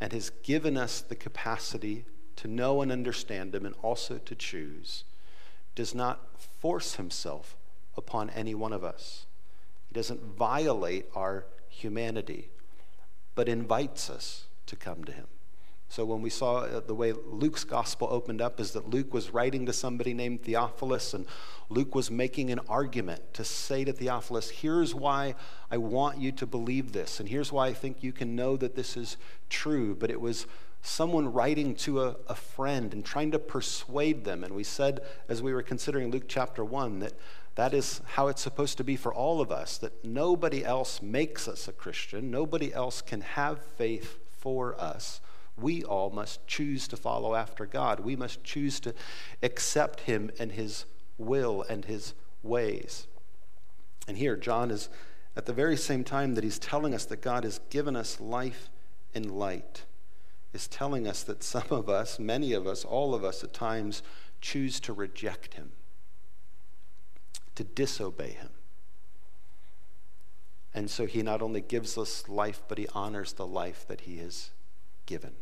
and 0.00 0.12
has 0.12 0.30
given 0.42 0.76
us 0.76 1.00
the 1.00 1.16
capacity 1.16 2.04
to 2.36 2.48
know 2.48 2.80
and 2.80 2.90
understand 2.90 3.54
him 3.54 3.66
and 3.66 3.74
also 3.82 4.16
to 4.18 4.34
choose, 4.34 5.04
does 5.74 5.94
not 5.94 6.40
force 6.40 6.94
himself 6.94 7.56
upon 7.96 8.30
any 8.30 8.54
one 8.54 8.72
of 8.72 8.84
us. 8.84 9.26
He 9.88 9.94
doesn't 9.94 10.22
violate 10.22 11.06
our 11.14 11.46
humanity, 11.68 12.50
but 13.34 13.48
invites 13.48 14.10
us 14.10 14.46
to 14.66 14.76
come 14.76 15.04
to 15.04 15.12
him. 15.12 15.26
So 15.90 16.04
when 16.04 16.22
we 16.22 16.30
saw 16.30 16.58
uh, 16.58 16.78
the 16.78 16.94
way 16.94 17.12
Luke's 17.12 17.64
gospel 17.64 18.06
opened 18.12 18.40
up 18.40 18.60
is 18.60 18.70
that 18.72 18.88
Luke 18.88 19.12
was 19.12 19.34
writing 19.34 19.66
to 19.66 19.72
somebody 19.72 20.14
named 20.14 20.44
Theophilus 20.44 21.14
and 21.14 21.26
Luke 21.68 21.96
was 21.96 22.12
making 22.12 22.50
an 22.50 22.60
argument 22.68 23.34
to 23.34 23.44
say 23.44 23.82
to 23.82 23.92
Theophilus, 23.92 24.50
here's 24.50 24.94
why 24.94 25.34
I 25.68 25.78
want 25.78 26.18
you 26.20 26.30
to 26.30 26.46
believe 26.46 26.92
this 26.92 27.18
and 27.18 27.28
here's 27.28 27.50
why 27.50 27.66
I 27.66 27.72
think 27.72 28.04
you 28.04 28.12
can 28.12 28.36
know 28.36 28.56
that 28.56 28.76
this 28.76 28.96
is 28.96 29.16
true. 29.48 29.96
But 29.96 30.10
it 30.10 30.20
was 30.20 30.46
someone 30.82 31.32
writing 31.32 31.74
to 31.74 32.02
a, 32.02 32.16
a 32.28 32.34
friend 32.34 32.92
and 32.92 33.04
trying 33.04 33.30
to 33.32 33.38
persuade 33.38 34.24
them. 34.24 34.44
And 34.44 34.54
we 34.54 34.64
said 34.64 35.00
as 35.28 35.42
we 35.42 35.52
were 35.52 35.62
considering 35.62 36.10
Luke 36.10 36.24
chapter 36.28 36.64
1 36.64 37.00
that 37.00 37.12
that 37.56 37.74
is 37.74 38.00
how 38.12 38.28
it's 38.28 38.40
supposed 38.40 38.78
to 38.78 38.84
be 38.84 38.96
for 38.96 39.12
all 39.12 39.40
of 39.40 39.50
us, 39.50 39.76
that 39.78 40.04
nobody 40.04 40.64
else 40.64 41.02
makes 41.02 41.48
us 41.48 41.68
a 41.68 41.72
Christian, 41.72 42.30
nobody 42.30 42.72
else 42.72 43.02
can 43.02 43.20
have 43.20 43.62
faith 43.62 44.18
for 44.38 44.80
us 44.80 45.20
we 45.60 45.84
all 45.84 46.10
must 46.10 46.46
choose 46.46 46.88
to 46.88 46.96
follow 46.96 47.34
after 47.34 47.66
God. 47.66 48.00
We 48.00 48.16
must 48.16 48.42
choose 48.44 48.80
to 48.80 48.94
accept 49.42 50.00
Him 50.00 50.30
and 50.38 50.52
His 50.52 50.86
will 51.18 51.64
and 51.68 51.84
His 51.84 52.14
ways. 52.42 53.06
And 54.08 54.16
here, 54.16 54.36
John 54.36 54.70
is 54.70 54.88
at 55.36 55.46
the 55.46 55.52
very 55.52 55.76
same 55.76 56.04
time 56.04 56.34
that 56.34 56.44
he's 56.44 56.58
telling 56.58 56.94
us 56.94 57.04
that 57.06 57.22
God 57.22 57.44
has 57.44 57.60
given 57.70 57.94
us 57.94 58.20
life 58.20 58.68
and 59.14 59.30
light, 59.30 59.84
is 60.52 60.68
telling 60.68 61.06
us 61.06 61.22
that 61.22 61.42
some 61.42 61.66
of 61.70 61.88
us, 61.88 62.18
many 62.18 62.52
of 62.52 62.66
us, 62.66 62.84
all 62.84 63.14
of 63.14 63.24
us 63.24 63.44
at 63.44 63.52
times, 63.52 64.02
choose 64.40 64.80
to 64.80 64.92
reject 64.92 65.54
Him, 65.54 65.72
to 67.54 67.64
disobey 67.64 68.30
Him. 68.30 68.50
And 70.74 70.90
so 70.90 71.06
he 71.06 71.22
not 71.22 71.42
only 71.42 71.60
gives 71.60 71.98
us 71.98 72.28
life, 72.28 72.62
but 72.68 72.78
he 72.78 72.86
honors 72.94 73.32
the 73.32 73.46
life 73.46 73.86
that 73.88 74.02
he 74.02 74.18
has 74.18 74.50
given. 75.06 75.32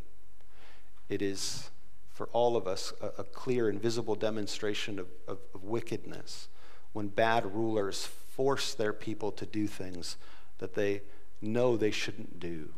It 1.07 1.21
is 1.21 1.69
for 2.11 2.27
all 2.33 2.57
of 2.57 2.67
us 2.67 2.93
a, 3.01 3.21
a 3.21 3.23
clear 3.23 3.69
and 3.69 3.81
visible 3.81 4.15
demonstration 4.15 4.99
of, 4.99 5.07
of, 5.27 5.37
of 5.53 5.63
wickedness 5.63 6.47
when 6.93 7.07
bad 7.07 7.45
rulers 7.45 8.05
force 8.05 8.73
their 8.73 8.93
people 8.93 9.31
to 9.31 9.45
do 9.45 9.67
things 9.67 10.17
that 10.57 10.73
they 10.73 11.01
know 11.41 11.77
they 11.77 11.91
shouldn't 11.91 12.39
do. 12.39 12.69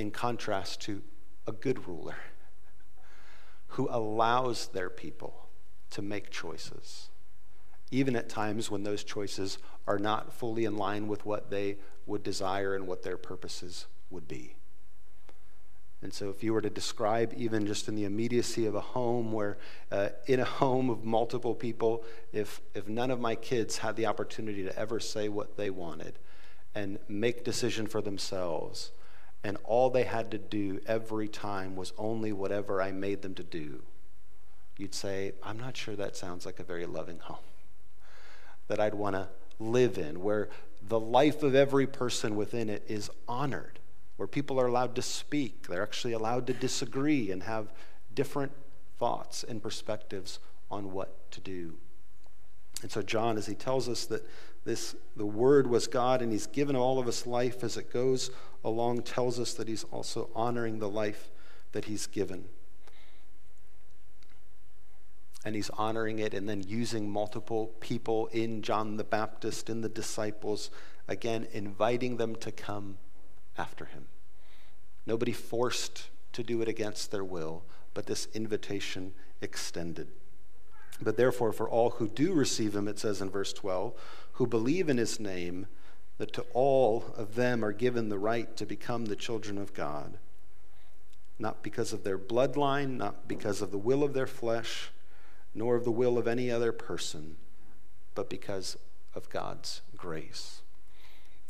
In 0.00 0.10
contrast 0.10 0.80
to 0.84 1.02
a 1.46 1.52
good 1.52 1.86
ruler 1.86 2.16
who 3.66 3.86
allows 3.90 4.68
their 4.68 4.88
people 4.88 5.50
to 5.90 6.00
make 6.00 6.30
choices, 6.30 7.10
even 7.90 8.16
at 8.16 8.30
times 8.30 8.70
when 8.70 8.82
those 8.82 9.04
choices 9.04 9.58
are 9.86 9.98
not 9.98 10.32
fully 10.32 10.64
in 10.64 10.78
line 10.78 11.06
with 11.06 11.26
what 11.26 11.50
they 11.50 11.76
would 12.06 12.22
desire 12.22 12.74
and 12.74 12.86
what 12.86 13.02
their 13.02 13.18
purposes 13.18 13.88
would 14.08 14.26
be. 14.26 14.54
And 16.00 16.14
so, 16.14 16.30
if 16.30 16.42
you 16.42 16.54
were 16.54 16.62
to 16.62 16.70
describe, 16.70 17.34
even 17.36 17.66
just 17.66 17.86
in 17.86 17.94
the 17.94 18.06
immediacy 18.06 18.64
of 18.64 18.74
a 18.74 18.80
home, 18.80 19.32
where 19.32 19.58
uh, 19.92 20.08
in 20.26 20.40
a 20.40 20.46
home 20.46 20.88
of 20.88 21.04
multiple 21.04 21.54
people, 21.54 22.04
if, 22.32 22.62
if 22.72 22.88
none 22.88 23.10
of 23.10 23.20
my 23.20 23.34
kids 23.34 23.76
had 23.76 23.96
the 23.96 24.06
opportunity 24.06 24.62
to 24.62 24.78
ever 24.78 24.98
say 24.98 25.28
what 25.28 25.58
they 25.58 25.68
wanted 25.68 26.18
and 26.74 26.98
make 27.06 27.44
decision 27.44 27.86
for 27.86 28.00
themselves, 28.00 28.92
and 29.42 29.56
all 29.64 29.90
they 29.90 30.04
had 30.04 30.30
to 30.32 30.38
do 30.38 30.80
every 30.86 31.28
time 31.28 31.76
was 31.76 31.92
only 31.96 32.32
whatever 32.32 32.82
I 32.82 32.92
made 32.92 33.22
them 33.22 33.34
to 33.34 33.42
do, 33.42 33.82
you'd 34.76 34.94
say, 34.94 35.32
I'm 35.42 35.58
not 35.58 35.76
sure 35.76 35.96
that 35.96 36.16
sounds 36.16 36.44
like 36.44 36.58
a 36.58 36.64
very 36.64 36.86
loving 36.86 37.18
home 37.18 37.38
that 38.68 38.80
I'd 38.80 38.94
want 38.94 39.16
to 39.16 39.28
live 39.58 39.98
in, 39.98 40.22
where 40.22 40.48
the 40.82 41.00
life 41.00 41.42
of 41.42 41.54
every 41.54 41.86
person 41.86 42.36
within 42.36 42.70
it 42.70 42.84
is 42.88 43.10
honored 43.28 43.80
where 44.20 44.26
people 44.26 44.60
are 44.60 44.66
allowed 44.66 44.94
to 44.94 45.00
speak. 45.00 45.66
They're 45.66 45.82
actually 45.82 46.12
allowed 46.12 46.46
to 46.48 46.52
disagree 46.52 47.30
and 47.30 47.42
have 47.44 47.72
different 48.14 48.52
thoughts 48.98 49.42
and 49.42 49.62
perspectives 49.62 50.40
on 50.70 50.92
what 50.92 51.30
to 51.30 51.40
do. 51.40 51.78
And 52.82 52.92
so, 52.92 53.00
John, 53.00 53.38
as 53.38 53.46
he 53.46 53.54
tells 53.54 53.88
us 53.88 54.04
that 54.04 54.22
this, 54.64 54.94
the 55.16 55.26
Word 55.26 55.66
was 55.66 55.86
God 55.86 56.22
and 56.22 56.32
he's 56.32 56.46
given 56.46 56.76
all 56.76 56.98
of 56.98 57.08
us 57.08 57.26
life 57.26 57.64
as 57.64 57.76
it 57.76 57.92
goes 57.92 58.30
along, 58.64 59.02
tells 59.02 59.40
us 59.40 59.54
that 59.54 59.68
he's 59.68 59.84
also 59.84 60.28
honoring 60.34 60.78
the 60.78 60.88
life 60.88 61.30
that 61.72 61.86
he's 61.86 62.06
given. 62.06 62.44
And 65.44 65.54
he's 65.54 65.70
honoring 65.70 66.18
it 66.18 66.34
and 66.34 66.46
then 66.46 66.62
using 66.66 67.08
multiple 67.08 67.72
people 67.80 68.26
in 68.28 68.60
John 68.60 68.96
the 68.98 69.04
Baptist, 69.04 69.70
in 69.70 69.80
the 69.80 69.88
disciples, 69.88 70.70
again, 71.08 71.46
inviting 71.52 72.18
them 72.18 72.36
to 72.36 72.52
come 72.52 72.98
after 73.56 73.86
him. 73.86 74.06
Nobody 75.06 75.32
forced 75.32 76.08
to 76.32 76.42
do 76.42 76.60
it 76.60 76.68
against 76.68 77.10
their 77.10 77.24
will, 77.24 77.62
but 77.94 78.06
this 78.06 78.28
invitation 78.34 79.12
extended. 79.40 80.08
But 81.00 81.16
therefore, 81.16 81.52
for 81.52 81.68
all 81.68 81.90
who 81.90 82.08
do 82.08 82.34
receive 82.34 82.76
him, 82.76 82.86
it 82.86 82.98
says 82.98 83.22
in 83.22 83.30
verse 83.30 83.52
12, 83.52 83.94
who 84.40 84.46
believe 84.46 84.88
in 84.88 84.96
his 84.96 85.20
name, 85.20 85.66
that 86.16 86.32
to 86.32 86.40
all 86.54 87.12
of 87.18 87.34
them 87.34 87.62
are 87.62 87.74
given 87.74 88.08
the 88.08 88.18
right 88.18 88.56
to 88.56 88.64
become 88.64 89.04
the 89.04 89.14
children 89.14 89.58
of 89.58 89.74
God. 89.74 90.16
Not 91.38 91.62
because 91.62 91.92
of 91.92 92.04
their 92.04 92.18
bloodline, 92.18 92.96
not 92.96 93.28
because 93.28 93.60
of 93.60 93.70
the 93.70 93.76
will 93.76 94.02
of 94.02 94.14
their 94.14 94.26
flesh, 94.26 94.92
nor 95.54 95.76
of 95.76 95.84
the 95.84 95.90
will 95.90 96.16
of 96.16 96.26
any 96.26 96.50
other 96.50 96.72
person, 96.72 97.36
but 98.14 98.30
because 98.30 98.78
of 99.14 99.28
God's 99.28 99.82
grace. 99.94 100.62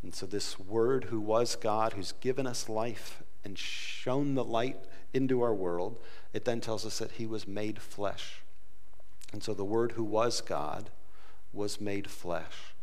And 0.02 0.12
so, 0.12 0.26
this 0.26 0.58
Word 0.58 1.04
who 1.04 1.20
was 1.20 1.54
God, 1.54 1.92
who's 1.92 2.10
given 2.20 2.44
us 2.44 2.68
life 2.68 3.22
and 3.44 3.56
shone 3.56 4.34
the 4.34 4.42
light 4.42 4.78
into 5.14 5.42
our 5.42 5.54
world, 5.54 6.00
it 6.32 6.44
then 6.44 6.60
tells 6.60 6.84
us 6.84 6.98
that 6.98 7.12
He 7.12 7.26
was 7.26 7.46
made 7.46 7.78
flesh. 7.80 8.42
And 9.32 9.44
so, 9.44 9.54
the 9.54 9.64
Word 9.64 9.92
who 9.92 10.02
was 10.02 10.40
God 10.40 10.90
was 11.52 11.80
made 11.80 12.10
flesh. 12.10 12.74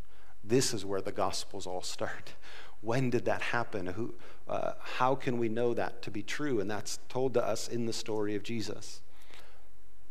This 0.48 0.72
is 0.72 0.84
where 0.84 1.02
the 1.02 1.12
Gospels 1.12 1.66
all 1.66 1.82
start. 1.82 2.32
When 2.80 3.10
did 3.10 3.26
that 3.26 3.42
happen? 3.42 3.86
Who, 3.86 4.14
uh, 4.48 4.72
how 4.80 5.14
can 5.14 5.38
we 5.38 5.50
know 5.50 5.74
that 5.74 6.00
to 6.02 6.10
be 6.10 6.22
true? 6.22 6.58
And 6.58 6.70
that's 6.70 6.98
told 7.08 7.34
to 7.34 7.44
us 7.44 7.68
in 7.68 7.84
the 7.84 7.92
story 7.92 8.34
of 8.34 8.42
Jesus. 8.42 9.02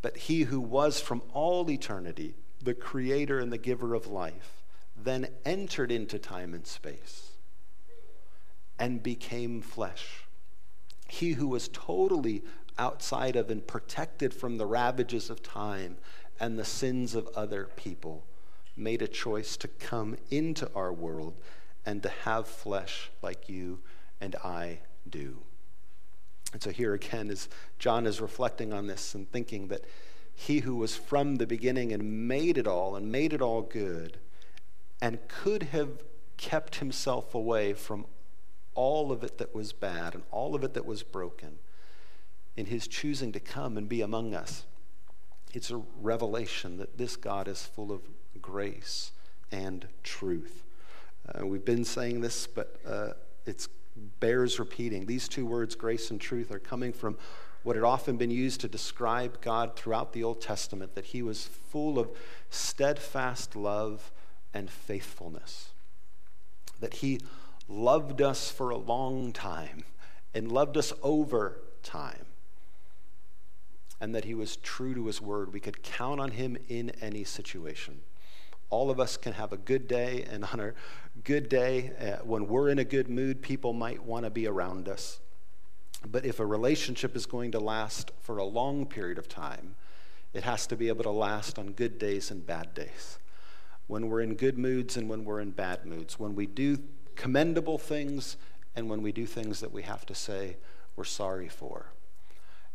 But 0.04 0.16
He 0.18 0.44
who 0.44 0.60
was 0.60 1.02
from 1.02 1.24
all 1.34 1.70
eternity, 1.72 2.36
the 2.62 2.76
creator 2.76 3.40
and 3.40 3.52
the 3.52 3.58
giver 3.58 3.96
of 3.96 4.06
life, 4.06 4.64
then 4.96 5.28
entered 5.44 5.92
into 5.92 6.20
time 6.20 6.54
and 6.54 6.68
space 6.68 7.32
and 8.78 9.02
became 9.02 9.62
flesh. 9.62 10.26
He 11.08 11.34
who 11.34 11.48
was 11.48 11.70
totally 11.70 12.44
outside 12.78 13.36
of 13.36 13.50
and 13.50 13.66
protected 13.66 14.36
from 14.36 14.58
the 14.58 14.68
ravages 14.68 15.32
of 15.32 15.42
time 15.42 15.98
and 16.40 16.60
the 16.60 16.66
sins 16.66 17.16
of 17.16 17.28
other 17.36 17.70
people 17.76 18.24
made 18.78 19.02
a 19.02 19.08
choice 19.08 19.58
to 19.58 19.68
come 19.68 20.18
into 20.30 20.70
our 20.76 20.94
world 20.94 21.36
and 21.86 22.04
to 22.04 22.10
have 22.10 22.48
flesh 22.48 23.10
like 23.22 23.50
you 23.50 23.80
and 24.20 24.36
I 24.44 24.80
do. 25.10 25.40
And 26.54 26.62
so 26.62 26.72
here 26.72 26.94
again, 26.94 27.30
as 27.30 27.50
John 27.80 28.06
is 28.06 28.22
reflecting 28.22 28.74
on 28.74 28.88
this 28.88 29.14
and 29.16 29.30
thinking 29.32 29.68
that 29.68 29.86
he 30.34 30.60
who 30.60 30.76
was 30.76 30.96
from 30.96 31.36
the 31.36 31.48
beginning 31.48 31.92
and 31.92 32.28
made 32.28 32.58
it 32.58 32.68
all 32.68 32.96
and 32.96 33.12
made 33.12 33.34
it 33.34 33.42
all 33.42 33.62
good 33.62 34.18
and 35.02 35.20
could 35.28 35.64
have 35.64 36.04
kept 36.38 36.76
himself 36.76 37.34
away 37.34 37.74
from 37.74 38.06
all 38.76 39.12
of 39.12 39.24
it 39.24 39.40
that 39.40 39.56
was 39.56 39.74
bad 39.74 40.14
and 40.14 40.24
all 40.32 40.54
of 40.56 40.64
it 40.64 40.74
that 40.76 40.86
was 40.86 41.02
broken 41.02 41.58
in 42.56 42.68
his 42.68 42.88
choosing 42.88 43.32
to 43.32 43.40
come 43.40 43.78
and 43.78 43.90
be 43.90 44.02
among 44.02 44.34
us. 44.34 44.66
It's 45.54 45.72
a 45.72 45.82
revelation 46.02 46.78
that 46.78 46.98
this 46.98 47.16
God 47.16 47.48
is 47.48 47.64
full 47.64 47.92
of 47.92 48.02
grace 48.42 49.12
and 49.52 49.88
truth. 50.04 50.64
Uh, 51.28 51.46
we've 51.46 51.66
been 51.66 51.86
saying 51.86 52.22
this, 52.22 52.48
but 52.48 52.80
uh, 52.88 53.10
it 53.46 53.68
bears 54.20 54.60
repeating. 54.60 55.06
These 55.06 55.28
two 55.28 55.46
words, 55.46 55.76
grace 55.76 56.12
and 56.12 56.20
truth, 56.20 56.52
are 56.52 56.60
coming 56.60 56.94
from 56.94 57.18
what 57.64 57.76
had 57.76 57.84
often 57.84 58.16
been 58.16 58.32
used 58.32 58.62
to 58.62 58.68
describe 58.68 59.42
God 59.42 59.76
throughout 59.76 60.14
the 60.14 60.24
Old 60.24 60.42
Testament 60.42 60.96
that 60.96 61.06
he 61.06 61.22
was 61.22 61.46
full 61.46 62.00
of 62.00 62.10
steadfast 62.50 63.56
love 63.56 64.12
and 64.54 64.70
faithfulness, 64.70 65.70
that 66.80 66.96
he 66.96 67.20
loved 67.68 68.22
us 68.22 68.50
for 68.50 68.70
a 68.70 68.78
long 68.78 69.34
time 69.34 69.84
and 70.34 70.52
loved 70.52 70.78
us 70.78 70.94
over 71.04 71.60
time, 71.84 72.26
and 74.00 74.16
that 74.16 74.26
he 74.26 74.34
was 74.34 74.56
true 74.58 74.94
to 74.94 75.08
his 75.08 75.22
word. 75.22 75.52
We 75.52 75.60
could 75.60 75.84
count 75.84 76.22
on 76.22 76.32
him 76.32 76.58
in 76.70 76.92
any 77.02 77.24
situation. 77.24 78.00
All 78.70 78.90
of 78.90 79.00
us 79.00 79.18
can 79.18 79.34
have 79.34 79.54
a 79.54 79.58
good 79.58 79.88
day, 79.88 80.26
and 80.30 80.44
on 80.46 80.60
a 80.60 80.74
good 81.24 81.50
day, 81.50 81.92
uh, 82.00 82.24
when 82.24 82.48
we're 82.48 82.70
in 82.70 82.80
a 82.80 82.84
good 82.84 83.10
mood, 83.10 83.42
people 83.42 83.74
might 83.74 84.04
want 84.04 84.26
to 84.26 84.30
be 84.30 84.48
around 84.48 84.90
us. 84.90 85.20
But 86.06 86.26
if 86.26 86.40
a 86.40 86.46
relationship 86.46 87.16
is 87.16 87.26
going 87.26 87.52
to 87.52 87.60
last 87.60 88.12
for 88.22 88.38
a 88.38 88.44
long 88.44 88.86
period 88.86 89.18
of 89.18 89.28
time, 89.28 89.76
it 90.34 90.44
has 90.44 90.68
to 90.68 90.76
be 90.76 90.90
able 90.90 91.04
to 91.04 91.12
last 91.12 91.58
on 91.58 91.72
good 91.72 91.98
days 91.98 92.30
and 92.30 92.46
bad 92.46 92.74
days. 92.74 93.20
When 93.88 94.10
we're 94.10 94.22
in 94.22 94.36
good 94.36 94.58
moods 94.58 94.98
and 94.98 95.10
when 95.10 95.24
we're 95.24 95.40
in 95.40 95.52
bad 95.52 95.86
moods. 95.86 96.20
When 96.20 96.36
we 96.36 96.46
do 96.46 96.78
commendable 97.16 97.78
things 97.78 98.38
and 98.76 98.90
when 98.90 99.02
we 99.02 99.12
do 99.12 99.26
things 99.26 99.62
that 99.62 99.72
we 99.72 99.84
have 99.84 100.06
to 100.06 100.16
say 100.16 100.58
we're 100.96 101.06
sorry 101.06 101.48
for. 101.48 101.88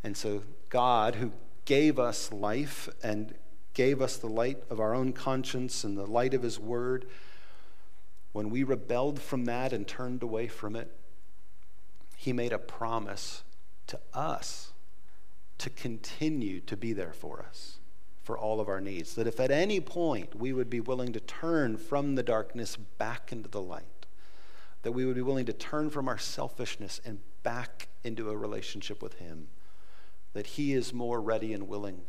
And 0.03 0.17
so, 0.17 0.43
God, 0.69 1.17
who 1.17 1.33
gave 1.65 1.99
us 1.99 2.33
life 2.33 2.89
and 3.03 3.35
gave 3.75 4.03
us 4.03 4.17
the 4.17 4.29
light 4.29 4.63
of 4.71 4.81
our 4.81 4.95
own 4.95 5.13
conscience 5.13 5.85
and 5.85 5.97
the 5.97 6.07
light 6.07 6.35
of 6.35 6.43
His 6.43 6.59
Word, 6.59 7.07
when 8.33 8.51
we 8.51 8.63
rebelled 8.63 9.21
from 9.21 9.45
that 9.47 9.73
and 9.73 9.87
turned 9.87 10.23
away 10.23 10.49
from 10.49 10.77
it, 10.77 10.91
He 12.17 12.33
made 12.33 12.53
a 12.53 12.59
promise 12.59 13.43
to 13.89 14.01
us 14.15 14.73
to 15.59 15.71
continue 15.71 16.61
to 16.61 16.77
be 16.77 16.93
there 16.93 17.13
for 17.13 17.45
us, 17.49 17.79
for 18.23 18.37
all 18.37 18.61
of 18.61 18.69
our 18.69 18.81
needs. 18.81 19.15
That 19.15 19.27
if 19.27 19.39
at 19.39 19.51
any 19.51 19.81
point 19.81 20.35
we 20.35 20.53
would 20.53 20.71
be 20.71 20.81
willing 20.81 21.13
to 21.13 21.21
turn 21.21 21.77
from 21.77 22.15
the 22.15 22.23
darkness 22.23 22.77
back 22.77 23.33
into 23.33 23.49
the 23.49 23.63
light, 23.63 24.07
that 24.83 24.93
we 24.93 25.05
would 25.05 25.15
be 25.15 25.23
willing 25.23 25.47
to 25.47 25.53
turn 25.53 25.91
from 25.91 26.09
our 26.09 26.19
selfishness 26.19 27.01
and 27.05 27.21
back 27.43 27.89
into 28.03 28.31
a 28.31 28.37
relationship 28.37 29.03
with 29.03 29.15
Him, 29.15 29.49
that 30.33 30.47
He 30.47 30.73
is 30.73 30.93
more 30.93 31.21
ready 31.21 31.53
and 31.53 31.69
willing 31.69 32.03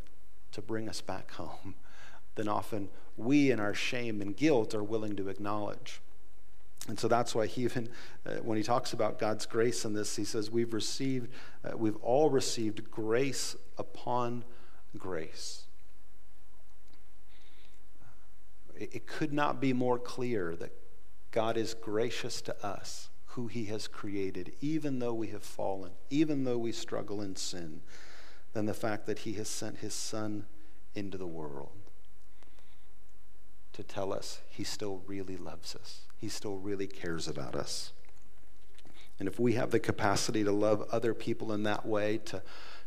to 0.53 0.61
bring 0.61 0.89
us 0.89 1.01
back 1.01 1.31
home 1.31 1.75
than 2.35 2.47
often 2.47 2.89
we, 3.15 3.51
in 3.51 3.59
our 3.59 3.73
shame 3.73 4.21
and 4.21 4.35
guilt, 4.35 4.73
are 4.73 4.83
willing 4.83 5.15
to 5.15 5.29
acknowledge. 5.29 6.01
And 6.87 6.99
so 6.99 7.07
that's 7.07 7.33
why 7.33 7.45
he 7.45 7.63
even, 7.63 7.89
uh, 8.25 8.35
when 8.37 8.57
he 8.57 8.63
talks 8.63 8.91
about 8.91 9.19
God's 9.19 9.45
grace 9.45 9.85
in 9.85 9.93
this, 9.93 10.15
he 10.15 10.25
says, 10.25 10.51
We've 10.51 10.73
received, 10.73 11.29
uh, 11.63 11.77
we've 11.77 11.95
all 11.97 12.29
received 12.29 12.89
grace 12.91 13.55
upon 13.77 14.43
grace. 14.97 15.63
It, 18.77 18.95
it 18.95 19.07
could 19.07 19.31
not 19.31 19.61
be 19.61 19.71
more 19.71 19.97
clear 19.97 20.55
that 20.57 20.73
God 21.31 21.55
is 21.55 21.73
gracious 21.73 22.41
to 22.41 22.65
us, 22.65 23.09
who 23.27 23.47
he 23.47 23.65
has 23.65 23.87
created, 23.87 24.51
even 24.59 24.99
though 24.99 25.13
we 25.13 25.27
have 25.27 25.43
fallen, 25.43 25.91
even 26.09 26.43
though 26.43 26.57
we 26.57 26.71
struggle 26.71 27.21
in 27.21 27.35
sin 27.35 27.81
than 28.53 28.65
the 28.65 28.73
fact 28.73 29.05
that 29.07 29.19
he 29.19 29.33
has 29.33 29.49
sent 29.49 29.79
his 29.79 29.93
son 29.93 30.45
into 30.95 31.17
the 31.17 31.27
world 31.27 31.71
to 33.73 33.83
tell 33.83 34.13
us 34.13 34.41
he 34.49 34.63
still 34.63 35.01
really 35.07 35.35
loves 35.35 35.75
us. 35.75 36.01
He 36.17 36.29
still 36.29 36.57
really 36.57 36.87
cares 36.87 37.27
about 37.27 37.55
us. 37.55 37.91
And 39.19 39.27
if 39.27 39.39
we 39.39 39.53
have 39.53 39.71
the 39.71 39.79
capacity 39.79 40.43
to 40.43 40.51
love 40.51 40.87
other 40.91 41.13
people 41.13 41.51
in 41.51 41.63
that 41.63 41.85
way, 41.85 42.19
to, 42.25 42.41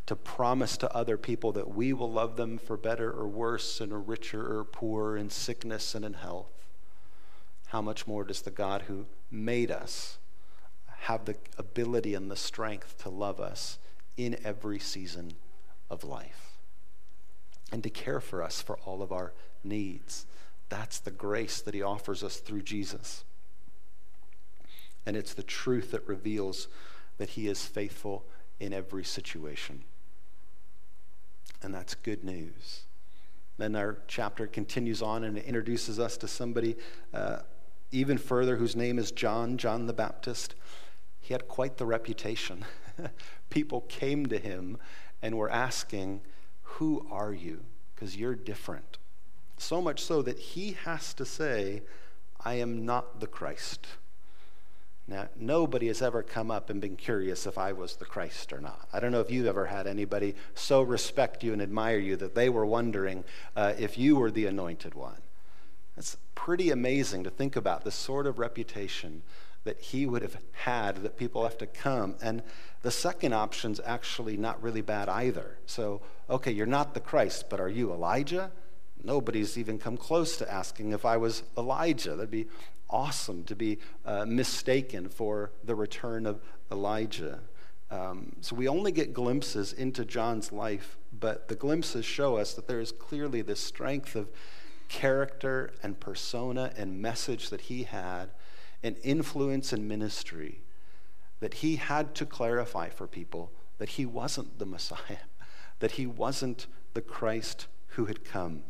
to 0.07 0.17
promise 0.17 0.77
to 0.79 0.95
other 0.95 1.17
people 1.17 1.53
that 1.53 1.75
we 1.75 1.93
will 1.93 2.11
love 2.11 2.37
them 2.37 2.59
for 2.59 2.77
better 2.77 3.11
or 3.11 3.29
worse, 3.29 3.81
and 3.81 3.93
or 3.93 4.01
richer 4.01 4.59
or 4.59 4.65
poorer, 4.65 5.17
in 5.17 5.31
sickness 5.31 5.95
and 5.95 6.05
in 6.05 6.15
health, 6.15 6.53
how 7.69 7.83
much 7.83 8.07
more 8.07 8.25
does 8.25 8.43
the 8.43 8.51
God 8.51 8.83
who 8.83 9.07
made 9.31 9.71
us 9.71 10.19
have 11.01 11.25
the 11.25 11.37
ability 11.59 12.15
and 12.15 12.31
the 12.31 12.37
strength 12.37 12.99
to 12.99 13.09
love 13.09 13.41
us 13.41 13.79
in 14.17 14.37
every 14.45 14.79
season 14.79 15.33
of 15.91 16.05
life 16.05 16.59
and 17.73 17.83
to 17.83 17.91
care 17.91 18.21
for 18.21 18.43
us 18.43 18.61
for 18.61 18.79
all 18.85 19.03
of 19.03 19.13
our 19.13 19.33
needs. 19.65 20.27
That's 20.69 20.99
the 20.99 21.11
grace 21.11 21.61
that 21.61 21.75
he 21.75 21.83
offers 21.83 22.23
us 22.23 22.39
through 22.39 22.63
Jesus. 22.63 23.25
And 25.05 25.17
it's 25.17 25.35
the 25.35 25.43
truth 25.43 25.93
that 25.93 26.07
reveals 26.09 26.69
that 27.19 27.31
he 27.31 27.49
is 27.49 27.65
faithful 27.65 28.25
in 28.59 28.73
every 28.73 29.05
situation. 29.05 29.85
And 31.63 31.75
that's 31.75 31.95
good 31.95 32.25
news. 32.25 32.83
Then 33.59 33.75
our 33.75 33.99
chapter 34.07 34.47
continues 34.47 35.01
on 35.01 35.25
and 35.25 35.39
it 35.39 35.45
introduces 35.45 35.99
us 35.99 36.17
to 36.19 36.29
somebody 36.29 36.77
uh, 37.15 37.39
even 37.91 38.19
further 38.19 38.57
whose 38.57 38.77
name 38.77 38.99
is 38.99 39.13
John, 39.13 39.57
John 39.57 39.87
the 39.87 39.93
Baptist. 39.93 40.55
He 41.21 41.33
had 41.33 41.49
quite 41.49 41.79
the 41.79 41.87
reputation. 41.87 42.65
People 43.51 43.83
came 43.83 44.27
to 44.27 44.39
him 44.39 44.79
and 45.23 45.37
we're 45.37 45.49
asking, 45.49 46.21
Who 46.63 47.07
are 47.11 47.33
you? 47.33 47.61
Because 47.95 48.17
you're 48.17 48.35
different. 48.35 48.99
So 49.59 49.81
much 49.81 50.03
so 50.03 50.23
that 50.23 50.39
he 50.39 50.77
has 50.85 51.15
to 51.15 51.25
say, 51.25 51.83
I 52.45 52.55
am 52.55 52.85
not 52.85 53.21
the 53.21 53.27
Christ. 53.27 53.87
Now, 55.09 55.29
nobody 55.37 55.87
has 55.87 56.03
ever 56.03 56.23
come 56.23 56.51
up 56.51 56.69
and 56.69 56.81
been 56.81 56.97
curious 56.97 57.47
if 57.47 57.59
I 57.59 57.73
was 57.73 57.97
the 57.97 58.05
Christ 58.05 58.53
or 58.53 58.61
not. 58.61 58.89
I 58.93 58.99
don't 58.99 59.13
know 59.13 59.21
if 59.21 59.31
you've 59.31 59.47
ever 59.47 59.67
had 59.67 59.87
anybody 59.87 60.35
so 60.55 60.83
respect 60.83 61.45
you 61.45 61.53
and 61.53 61.63
admire 61.63 61.99
you 61.99 62.17
that 62.17 62.35
they 62.35 62.49
were 62.49 62.67
wondering 62.67 63.25
uh, 63.55 63.75
if 63.79 63.97
you 63.97 64.17
were 64.17 64.33
the 64.33 64.47
anointed 64.47 64.95
one. 64.95 65.23
It's 65.97 66.17
pretty 66.35 66.71
amazing 66.71 67.23
to 67.25 67.31
think 67.31 67.55
about 67.55 67.85
the 67.85 67.93
sort 67.93 68.27
of 68.27 68.39
reputation 68.39 69.23
that 69.63 69.81
he 69.81 70.07
would 70.07 70.23
have 70.23 70.39
had 70.53 71.03
that 71.03 71.17
people 71.17 71.45
have 71.45 71.59
to 71.59 71.67
come. 71.67 72.17
And 72.21 72.43
the 72.87 72.93
second 72.93 73.33
option's 73.33 73.81
actually 73.85 74.37
not 74.37 74.63
really 74.63 74.81
bad 74.81 75.09
either. 75.09 75.59
So, 75.67 76.03
okay, 76.31 76.53
you're 76.53 76.67
not 76.67 76.95
the 76.95 77.01
Christ, 77.01 77.47
but 77.51 77.59
are 77.59 77.69
you 77.69 77.93
Elijah? 77.93 78.53
Nobody's 79.03 79.59
even 79.59 79.77
come 79.77 79.97
close 79.97 80.37
to 80.37 80.49
asking 80.49 80.93
if 80.93 81.05
I 81.05 81.17
was 81.17 81.43
Elijah. 81.59 82.11
That'd 82.15 82.31
be 82.31 82.47
awesome 82.89 83.43
to 83.47 83.57
be 83.57 83.79
uh, 84.05 84.25
mistaken 84.25 85.09
for 85.09 85.51
the 85.65 85.75
return 85.75 86.27
of 86.27 86.41
Elijah. 86.71 87.41
Um, 87.91 88.37
so 88.41 88.55
we 88.55 88.69
only 88.69 88.93
get 88.93 89.13
glimpses 89.13 89.73
into 89.73 90.05
John's 90.05 90.53
life, 90.53 90.97
but 91.13 91.49
the 91.49 91.57
glimpses 91.57 92.05
show 92.05 92.37
us 92.37 92.55
that 92.55 92.69
there 92.69 92.79
is 92.79 92.93
clearly 92.93 93.43
this 93.43 93.59
strength 93.59 94.15
of 94.15 94.29
character 94.87 95.73
and 95.83 95.99
persona 95.99 96.73
and 96.77 97.03
message 97.03 97.51
that 97.51 97.63
he 97.63 97.83
had 97.83 98.31
and 98.81 98.97
influence 99.03 99.73
and 99.73 99.89
ministry 99.89 100.61
that 101.41 101.55
he 101.55 101.77
had 101.77 102.15
to 102.15 102.27
clarify 102.27 102.89
for 102.89 103.07
people 103.07 103.53
that 103.79 103.91
he 103.91 104.07
wasn't 104.07 104.59
the 104.59 104.67
Messiah, 104.67 105.25
that 105.81 105.93
he 105.93 106.07
wasn't 106.07 106.67
the 106.95 107.03
Christ 107.03 107.67
who 107.89 108.07
had 108.07 108.25
come. 108.25 108.63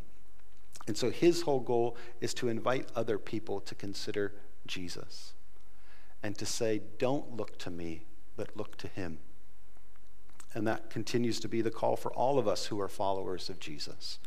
And 0.86 0.96
so 0.96 1.10
his 1.10 1.42
whole 1.42 1.60
goal 1.60 1.96
is 2.20 2.34
to 2.34 2.48
invite 2.48 2.88
other 2.94 3.18
people 3.18 3.60
to 3.60 3.74
consider 3.74 4.34
Jesus 4.66 5.34
and 6.22 6.36
to 6.38 6.46
say, 6.46 6.80
don't 6.98 7.36
look 7.36 7.58
to 7.58 7.70
me, 7.70 8.04
but 8.36 8.56
look 8.56 8.76
to 8.78 8.88
him. 8.88 9.18
And 10.54 10.66
that 10.66 10.90
continues 10.90 11.38
to 11.40 11.48
be 11.48 11.60
the 11.60 11.70
call 11.70 11.96
for 11.96 12.12
all 12.12 12.38
of 12.38 12.48
us 12.48 12.66
who 12.66 12.80
are 12.80 12.88
followers 12.88 13.48
of 13.48 13.60
Jesus 13.60 14.18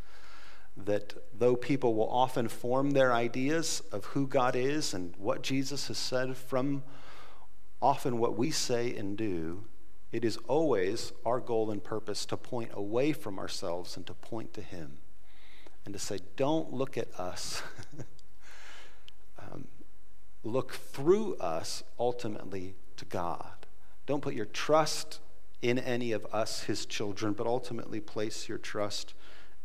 that 0.86 1.13
though 1.38 1.56
people 1.56 1.93
will 1.93 2.10
often 2.10 2.47
form 2.47 2.91
their 2.91 3.13
ideas 3.13 3.82
of 3.91 4.06
who 4.06 4.28
God 4.28 4.56
is 4.56 4.93
and 4.93 5.13
what 5.17 5.41
Jesus 5.41 5.88
has 5.88 5.97
said 5.97 6.38
from 6.38 6.84
often 7.82 8.18
what 8.18 8.38
we 8.38 8.52
say 8.52 8.96
and 8.96 9.18
do, 9.18 9.63
it 10.12 10.26
is 10.26 10.38
always 10.48 11.13
our 11.26 11.39
goal 11.39 11.72
and 11.72 11.84
purpose 11.84 12.26
to 12.26 12.38
point 12.38 12.72
away 12.74 13.13
from 13.13 13.38
ourselves 13.38 13.96
and 13.96 14.06
to 14.08 14.13
point 14.13 14.54
to 14.56 14.62
Him 14.62 14.98
and 15.86 15.94
to 15.94 16.00
say, 16.00 16.20
don't 16.36 16.74
look 16.74 16.98
at 16.98 17.08
us. 17.20 17.62
um, 19.39 19.68
look 20.44 20.74
through 20.74 21.36
us 21.38 21.84
ultimately 22.00 22.76
to 22.98 23.06
God. 23.06 23.65
Don't 24.06 24.22
put 24.22 24.34
your 24.34 24.46
trust 24.46 25.20
in 25.62 25.78
any 25.78 26.12
of 26.12 26.26
us, 26.32 26.63
his 26.63 26.86
children, 26.86 27.34
but 27.34 27.46
ultimately 27.46 28.00
place 28.00 28.48
your 28.48 28.58
trust 28.58 29.13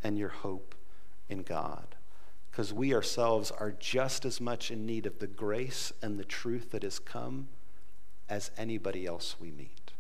and 0.03 0.18
your 0.18 0.29
hope 0.29 0.74
in 1.29 1.42
God. 1.42 1.94
Because 2.50 2.72
we 2.72 2.94
ourselves 2.94 3.50
are 3.50 3.72
just 3.72 4.24
as 4.24 4.40
much 4.40 4.70
in 4.70 4.87
need 4.87 5.07
of 5.07 5.18
the 5.18 5.27
grace 5.27 5.92
and 6.03 6.18
the 6.18 6.24
truth 6.24 6.70
that 6.72 6.83
has 6.83 6.98
come 6.98 7.48
as 8.28 8.50
anybody 8.56 9.06
else 9.06 9.37
we 9.40 9.50
meet. 9.50 9.92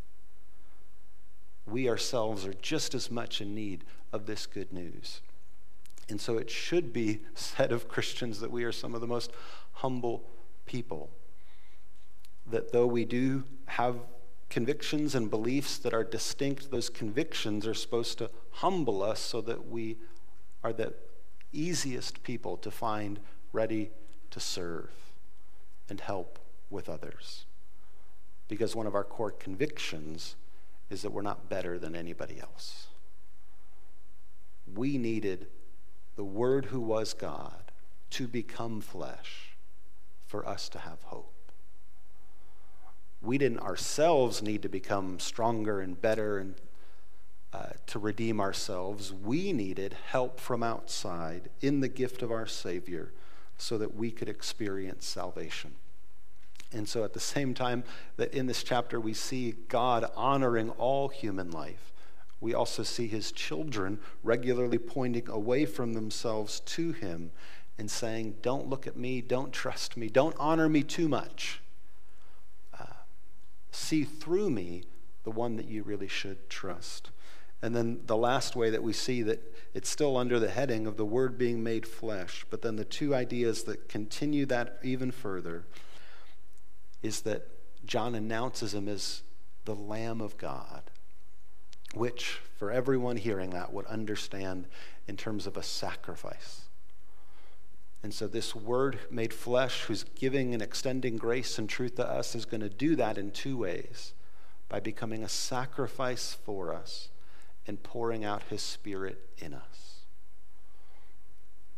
We 1.66 1.88
ourselves 1.88 2.46
are 2.46 2.54
just 2.54 2.94
as 2.94 3.10
much 3.10 3.40
in 3.40 3.54
need 3.54 3.84
of 4.12 4.26
this 4.26 4.46
good 4.46 4.72
news. 4.72 5.20
And 6.08 6.20
so 6.20 6.36
it 6.38 6.50
should 6.50 6.92
be 6.92 7.20
said 7.34 7.72
of 7.72 7.88
Christians 7.88 8.40
that 8.40 8.50
we 8.50 8.64
are 8.64 8.72
some 8.72 8.94
of 8.94 9.00
the 9.00 9.06
most 9.06 9.30
humble 9.72 10.24
people. 10.66 11.10
That 12.50 12.72
though 12.72 12.86
we 12.86 13.04
do 13.04 13.44
have 13.66 13.96
convictions 14.50 15.14
and 15.14 15.30
beliefs 15.30 15.78
that 15.78 15.94
are 15.94 16.04
distinct, 16.04 16.70
those 16.70 16.90
convictions 16.90 17.66
are 17.66 17.74
supposed 17.74 18.18
to 18.18 18.30
humble 18.50 19.02
us 19.02 19.20
so 19.20 19.40
that 19.40 19.68
we 19.68 19.96
are 20.62 20.72
the 20.72 20.94
easiest 21.52 22.22
people 22.22 22.56
to 22.58 22.70
find 22.70 23.18
ready 23.52 23.90
to 24.30 24.40
serve 24.40 24.90
and 25.88 26.00
help 26.00 26.38
with 26.70 26.88
others. 26.88 27.46
Because 28.48 28.76
one 28.76 28.86
of 28.86 28.94
our 28.94 29.04
core 29.04 29.30
convictions 29.30 30.36
is 30.90 31.02
that 31.02 31.10
we're 31.10 31.22
not 31.22 31.48
better 31.48 31.78
than 31.78 31.96
anybody 31.96 32.38
else. 32.40 32.88
We 34.72 34.98
needed 34.98 35.46
the 36.16 36.24
Word 36.24 36.66
who 36.66 36.80
was 36.80 37.14
God 37.14 37.72
to 38.10 38.28
become 38.28 38.80
flesh 38.80 39.56
for 40.26 40.46
us 40.46 40.68
to 40.70 40.78
have 40.78 41.02
hope. 41.04 41.32
We 43.20 43.38
didn't 43.38 43.60
ourselves 43.60 44.42
need 44.42 44.62
to 44.62 44.68
become 44.68 45.18
stronger 45.18 45.80
and 45.80 46.00
better 46.00 46.38
and 46.38 46.54
uh, 47.52 47.70
to 47.86 47.98
redeem 47.98 48.40
ourselves. 48.40 49.12
We 49.12 49.52
needed 49.52 49.96
help 50.08 50.40
from 50.40 50.62
outside 50.62 51.50
in 51.60 51.80
the 51.80 51.88
gift 51.88 52.22
of 52.22 52.30
our 52.30 52.46
Savior 52.46 53.12
so 53.56 53.78
that 53.78 53.94
we 53.94 54.10
could 54.10 54.28
experience 54.28 55.06
salvation. 55.06 55.76
And 56.74 56.88
so, 56.88 57.04
at 57.04 57.12
the 57.12 57.20
same 57.20 57.54
time 57.54 57.84
that 58.16 58.34
in 58.34 58.46
this 58.46 58.64
chapter 58.64 59.00
we 59.00 59.14
see 59.14 59.54
God 59.68 60.10
honoring 60.16 60.70
all 60.70 61.08
human 61.08 61.50
life, 61.50 61.92
we 62.40 62.52
also 62.52 62.82
see 62.82 63.06
his 63.06 63.32
children 63.32 64.00
regularly 64.22 64.78
pointing 64.78 65.28
away 65.28 65.64
from 65.64 65.94
themselves 65.94 66.60
to 66.60 66.92
him 66.92 67.30
and 67.78 67.90
saying, 67.90 68.36
Don't 68.42 68.68
look 68.68 68.86
at 68.86 68.96
me, 68.96 69.20
don't 69.20 69.52
trust 69.52 69.96
me, 69.96 70.08
don't 70.08 70.36
honor 70.38 70.68
me 70.68 70.82
too 70.82 71.08
much. 71.08 71.62
Uh, 72.78 72.84
see 73.70 74.02
through 74.02 74.50
me 74.50 74.82
the 75.22 75.30
one 75.30 75.56
that 75.56 75.66
you 75.66 75.84
really 75.84 76.08
should 76.08 76.50
trust. 76.50 77.10
And 77.62 77.74
then 77.74 78.00
the 78.04 78.16
last 78.16 78.56
way 78.56 78.68
that 78.68 78.82
we 78.82 78.92
see 78.92 79.22
that 79.22 79.40
it's 79.72 79.88
still 79.88 80.18
under 80.18 80.38
the 80.38 80.50
heading 80.50 80.86
of 80.86 80.96
the 80.96 81.04
Word 81.06 81.38
being 81.38 81.62
made 81.62 81.86
flesh, 81.86 82.44
but 82.50 82.62
then 82.62 82.76
the 82.76 82.84
two 82.84 83.14
ideas 83.14 83.62
that 83.62 83.88
continue 83.88 84.44
that 84.46 84.78
even 84.82 85.10
further 85.10 85.64
is 87.04 87.20
that 87.22 87.46
John 87.84 88.14
announces 88.14 88.74
him 88.74 88.88
as 88.88 89.22
the 89.64 89.74
Lamb 89.74 90.20
of 90.20 90.36
God 90.38 90.90
which, 91.94 92.40
for 92.58 92.70
everyone 92.70 93.16
hearing 93.16 93.50
that, 93.50 93.72
would 93.72 93.86
understand 93.86 94.66
in 95.06 95.16
terms 95.16 95.46
of 95.46 95.56
a 95.56 95.62
sacrifice. 95.62 96.62
And 98.02 98.12
so, 98.12 98.26
this 98.26 98.54
word 98.54 98.98
made 99.10 99.32
flesh, 99.32 99.82
who's 99.82 100.04
giving 100.04 100.52
and 100.52 100.62
extending 100.62 101.16
grace 101.16 101.58
and 101.58 101.68
truth 101.68 101.94
to 101.96 102.06
us, 102.06 102.34
is 102.34 102.44
going 102.44 102.60
to 102.60 102.68
do 102.68 102.96
that 102.96 103.16
in 103.16 103.30
two 103.30 103.56
ways 103.56 104.12
by 104.68 104.80
becoming 104.80 105.22
a 105.22 105.28
sacrifice 105.28 106.36
for 106.44 106.74
us 106.74 107.08
and 107.66 107.82
pouring 107.82 108.24
out 108.24 108.42
his 108.50 108.60
spirit 108.60 109.30
in 109.38 109.54
us. 109.54 109.93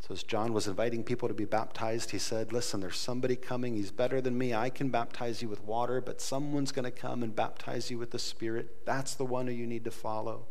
So, 0.07 0.15
as 0.15 0.23
John 0.23 0.53
was 0.53 0.69
inviting 0.69 1.03
people 1.03 1.27
to 1.27 1.35
be 1.35 1.47
baptized, 1.47 2.13
he 2.13 2.19
said, 2.19 2.53
Listen, 2.53 2.79
there's 2.79 2.97
somebody 2.97 3.35
coming. 3.35 3.75
He's 3.75 3.91
better 3.91 4.21
than 4.21 4.39
me. 4.39 4.55
I 4.55 4.71
can 4.71 4.89
baptize 4.89 5.43
you 5.43 5.49
with 5.49 5.65
water, 5.65 6.01
but 6.01 6.21
someone's 6.21 6.71
going 6.71 6.85
to 6.85 6.93
come 6.93 7.25
and 7.25 7.35
baptize 7.35 7.91
you 7.91 7.99
with 7.99 8.13
the 8.13 8.19
Spirit. 8.21 8.87
That's 8.87 9.15
the 9.15 9.25
one 9.25 9.49
who 9.49 9.53
you 9.53 9.67
need 9.67 9.83
to 9.85 9.91
follow. 9.91 10.47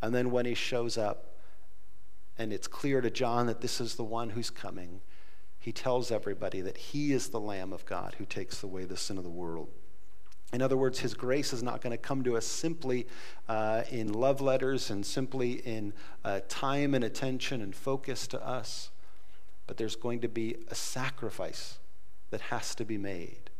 And 0.00 0.14
then 0.14 0.30
when 0.30 0.46
he 0.46 0.54
shows 0.54 0.96
up, 0.96 1.34
and 2.38 2.50
it's 2.50 2.66
clear 2.66 3.02
to 3.02 3.10
John 3.10 3.46
that 3.46 3.60
this 3.60 3.78
is 3.78 3.96
the 3.96 4.04
one 4.04 4.30
who's 4.30 4.48
coming, 4.48 5.02
he 5.58 5.70
tells 5.70 6.10
everybody 6.10 6.62
that 6.62 6.78
he 6.78 7.12
is 7.12 7.28
the 7.28 7.40
Lamb 7.40 7.74
of 7.74 7.84
God 7.84 8.14
who 8.16 8.24
takes 8.24 8.62
away 8.62 8.86
the 8.86 8.96
sin 8.96 9.18
of 9.18 9.24
the 9.24 9.28
world. 9.28 9.68
In 10.52 10.62
other 10.62 10.76
words, 10.76 11.00
His 11.00 11.14
grace 11.14 11.52
is 11.52 11.62
not 11.62 11.82
going 11.82 11.90
to 11.90 11.98
come 11.98 12.24
to 12.24 12.36
us 12.36 12.46
simply 12.46 13.06
uh, 13.48 13.82
in 13.90 14.12
love 14.12 14.40
letters 14.40 14.90
and 14.90 15.04
simply 15.04 15.52
in 15.52 15.92
uh, 16.24 16.40
time 16.48 16.94
and 16.94 17.04
attention 17.04 17.60
and 17.60 17.74
focus 17.74 18.26
to 18.28 18.46
us, 18.46 18.90
but 19.66 19.76
there's 19.76 19.96
going 19.96 20.20
to 20.20 20.28
be 20.28 20.56
a 20.70 20.74
sacrifice 20.74 21.78
that 22.30 22.40
has 22.42 22.74
to 22.76 22.84
be 22.84 22.96
made. 22.96 23.50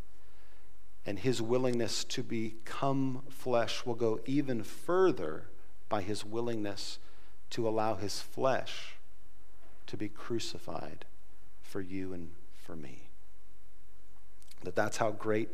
And 1.04 1.18
His 1.18 1.42
willingness 1.42 2.04
to 2.04 2.22
become 2.22 3.22
flesh 3.28 3.84
will 3.84 3.94
go 3.94 4.20
even 4.24 4.62
further 4.62 5.44
by 5.90 6.00
His 6.00 6.24
willingness 6.24 6.98
to 7.50 7.68
allow 7.68 7.96
His 7.96 8.20
flesh 8.20 8.96
to 9.86 9.96
be 9.96 10.08
crucified 10.08 11.04
for 11.62 11.80
you 11.82 12.14
and 12.14 12.30
for 12.62 12.76
me. 12.76 13.08
That 14.64 14.74
that's 14.74 14.96
how 14.96 15.10
great 15.10 15.50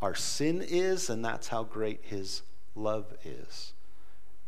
our 0.00 0.14
sin 0.14 0.62
is, 0.62 1.08
and 1.08 1.24
that's 1.24 1.48
how 1.48 1.64
great 1.64 2.00
his 2.02 2.42
love 2.74 3.14
is. 3.24 3.72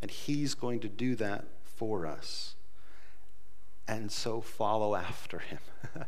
And 0.03 0.11
he's 0.11 0.55
going 0.55 0.81
to 0.81 0.89
do 0.89 1.15
that 1.17 1.45
for 1.65 2.07
us. 2.07 2.55
And 3.87 4.13
so 4.13 4.41
follow 4.41 4.95
after 4.95 5.39
him. 5.39 5.59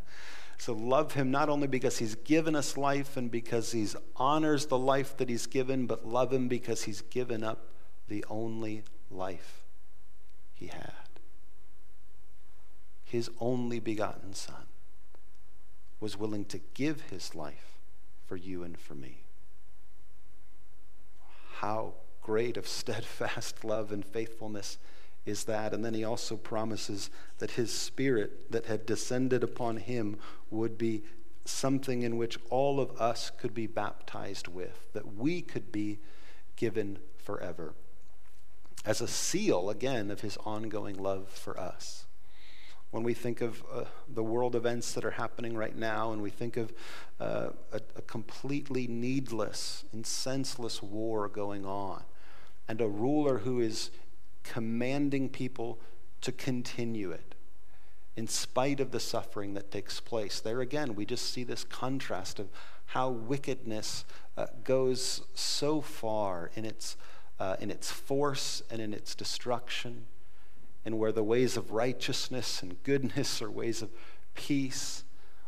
so 0.59 0.75
love 0.75 1.15
him 1.15 1.31
not 1.31 1.49
only 1.49 1.67
because 1.67 1.99
he's 1.99 2.15
given 2.15 2.55
us 2.55 2.77
life 2.77 3.17
and 3.17 3.31
because 3.31 3.73
he 3.73 3.89
honors 4.17 4.67
the 4.67 4.79
life 4.79 5.17
that 5.17 5.31
he's 5.31 5.47
given, 5.47 5.87
but 5.87 6.07
love 6.07 6.33
him 6.33 6.47
because 6.47 6.83
he's 6.83 7.01
given 7.01 7.43
up 7.43 7.69
the 8.09 8.25
only 8.29 8.83
life 9.11 9.63
he 10.53 10.67
had. 10.67 10.93
His 13.05 13.31
only 13.41 13.81
begotten 13.81 14.35
son 14.35 14.67
was 15.99 16.17
willing 16.17 16.45
to 16.47 16.61
give 16.75 17.01
his 17.11 17.35
life 17.35 17.79
for 18.27 18.37
you 18.37 18.63
and 18.63 18.79
for 18.79 18.95
me 18.95 19.25
how 21.61 21.95
great 22.23 22.57
of 22.57 22.67
steadfast 22.81 23.65
love 23.65 23.93
and 23.93 24.05
faithfulness 24.05 24.79
is 25.27 25.45
that. 25.45 25.75
And 25.75 25.85
then 25.85 25.95
he 25.95 26.05
also 26.05 26.37
promises 26.37 27.11
that 27.39 27.53
his 27.53 27.73
spirit 27.73 28.51
that 28.51 28.67
had 28.67 28.87
descended 28.87 29.45
upon 29.45 29.77
him 29.77 30.17
would 30.51 30.79
be 30.79 31.03
something 31.45 32.03
in 32.03 32.17
which 32.17 32.39
all 32.49 32.81
of 32.81 33.01
us 33.01 33.31
could 33.31 33.55
be 33.55 33.67
baptized 33.67 34.49
with, 34.49 34.93
that 34.93 35.15
we 35.17 35.43
could 35.43 35.73
be 35.73 35.99
given 36.57 36.99
forever. 37.17 37.75
As 38.85 39.01
a 39.01 39.09
seal, 39.09 39.69
again, 39.69 40.11
of 40.11 40.21
his 40.23 40.39
ongoing 40.39 40.97
love 40.97 41.29
for 41.29 41.59
us 41.59 42.07
when 42.91 43.05
we 43.05 43.15
think 43.15 43.41
of 43.41 43.63
uh, 43.73 43.85
the 44.09 44.23
world 44.23 44.57
events 44.57 44.93
that 44.95 45.05
are 45.05 45.13
happening 45.13 45.57
right 45.57 45.77
now, 45.77 46.13
and 46.13 46.21
we 46.23 46.31
think 46.31 46.57
of 46.57 46.73
uh, 47.21 47.51
a, 47.73 47.81
a 47.97 48.03
completely 48.03 48.87
needless 48.87 49.85
and 49.93 50.05
senseless 50.07 50.83
war 50.83 51.29
going 51.29 51.65
on, 51.65 52.03
and 52.69 52.81
a 52.81 52.89
ruler 52.89 53.39
who 53.39 53.61
is 53.61 53.91
commanding 54.43 55.29
people 55.29 55.79
to 56.21 56.33
continue 56.33 57.11
it 57.11 57.35
in 58.17 58.27
spite 58.27 58.81
of 58.81 58.91
the 58.91 59.01
suffering 59.01 59.55
that 59.55 59.71
takes 59.71 60.01
place. 60.01 60.41
There 60.41 60.61
again, 60.61 60.95
we 60.95 61.07
just 61.07 61.33
see 61.33 61.45
this 61.45 61.65
contrast 61.65 62.39
of 62.39 62.49
how 62.87 63.09
wickedness 63.09 64.05
uh, 64.37 64.47
goes 64.65 65.23
so 65.35 65.81
far 65.81 66.51
in 66.57 66.65
its, 66.65 66.97
uh, 67.39 67.57
in 67.61 67.71
its 67.71 67.91
force 67.91 68.63
and 68.69 68.81
in 68.81 68.93
its 68.93 69.15
destruction 69.15 70.07
and 70.85 70.99
where 70.99 71.13
the 71.13 71.23
ways 71.23 71.57
of 71.57 71.73
righteousness 71.73 72.63
and 72.63 72.83
goodness 72.83 73.43
are 73.43 73.51
ways 73.51 73.83
of 73.83 73.91
peace, 74.35 75.05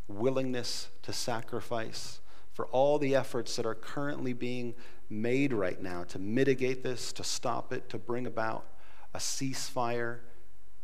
willingness 0.08 0.88
to 1.02 1.12
sacrifice, 1.12 2.20
for 2.52 2.66
all 2.66 2.98
the 2.98 3.14
efforts 3.14 3.56
that 3.56 3.64
are 3.64 3.74
currently 3.74 4.32
being 4.32 4.74
made 5.08 5.52
right 5.52 5.80
now 5.80 6.04
to 6.04 6.18
mitigate 6.18 6.82
this, 6.82 7.12
to 7.12 7.24
stop 7.24 7.72
it, 7.72 7.88
to 7.88 7.98
bring 7.98 8.26
about 8.26 8.66
a 9.14 9.18
ceasefire, 9.18 10.18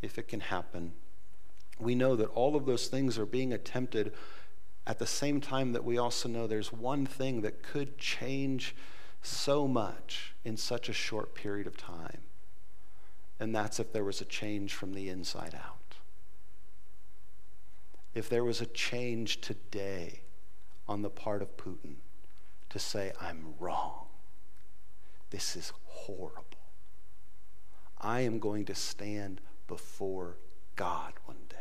if 0.01 0.19
it 0.19 0.29
can 0.29 0.41
happen. 0.41 0.93
We 1.79 1.95
know 1.95 2.17
that 2.17 2.29
all 2.29 2.57
of 2.57 2.67
those 2.67 2.89
things 2.89 3.19
are 3.19 3.27
being 3.27 3.53
attempted 3.53 4.13
at 4.87 4.99
the 4.99 5.07
same 5.07 5.41
time 5.41 5.73
that 5.73 5.85
we 5.85 5.99
also 5.99 6.29
know 6.29 6.47
there's 6.47 6.73
one 6.73 7.05
thing 7.05 7.43
that 7.43 7.63
could 7.63 7.99
change 7.99 8.75
so 9.23 9.69
much 9.69 10.35
in 10.45 10.57
such 10.57 10.89
a 10.89 10.93
short 10.93 11.35
period 11.35 11.67
of 11.67 11.77
time 11.77 12.23
and 13.41 13.55
that's 13.55 13.79
if 13.79 13.93
there 13.93 14.05
was 14.05 14.21
a 14.21 14.25
change 14.25 14.75
from 14.75 14.95
the 14.95 15.09
inside 15.09 15.55
out. 15.55 15.97
If 18.15 18.29
there 18.29 18.45
was 18.45 18.61
a 18.61 18.67
change 18.67 19.41
today 19.41 20.21
on 20.89 21.03
the 21.03 21.11
part 21.11 21.43
of 21.43 21.57
Putin 21.57 21.97
to 22.71 22.79
say, 22.79 23.13
I'm 23.21 23.55
wrong, 23.61 24.07
this 25.31 25.55
is 25.57 25.73
horrible. 25.85 26.45
I 28.01 28.21
am 28.21 28.39
going 28.39 28.65
to 28.67 28.75
stand 28.75 29.41
before 29.67 30.39
God 30.77 31.13
one 31.27 31.37
day. 31.49 31.57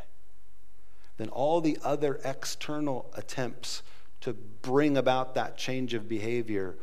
Then 1.18 1.30
all 1.30 1.62
the 1.62 1.78
other 1.84 2.20
external 2.24 3.12
attempts 3.16 3.84
to 4.22 4.34
bring 4.34 4.98
about 4.98 5.36
that 5.36 5.58
change 5.58 5.94
of 5.94 6.08
behavior 6.08 6.76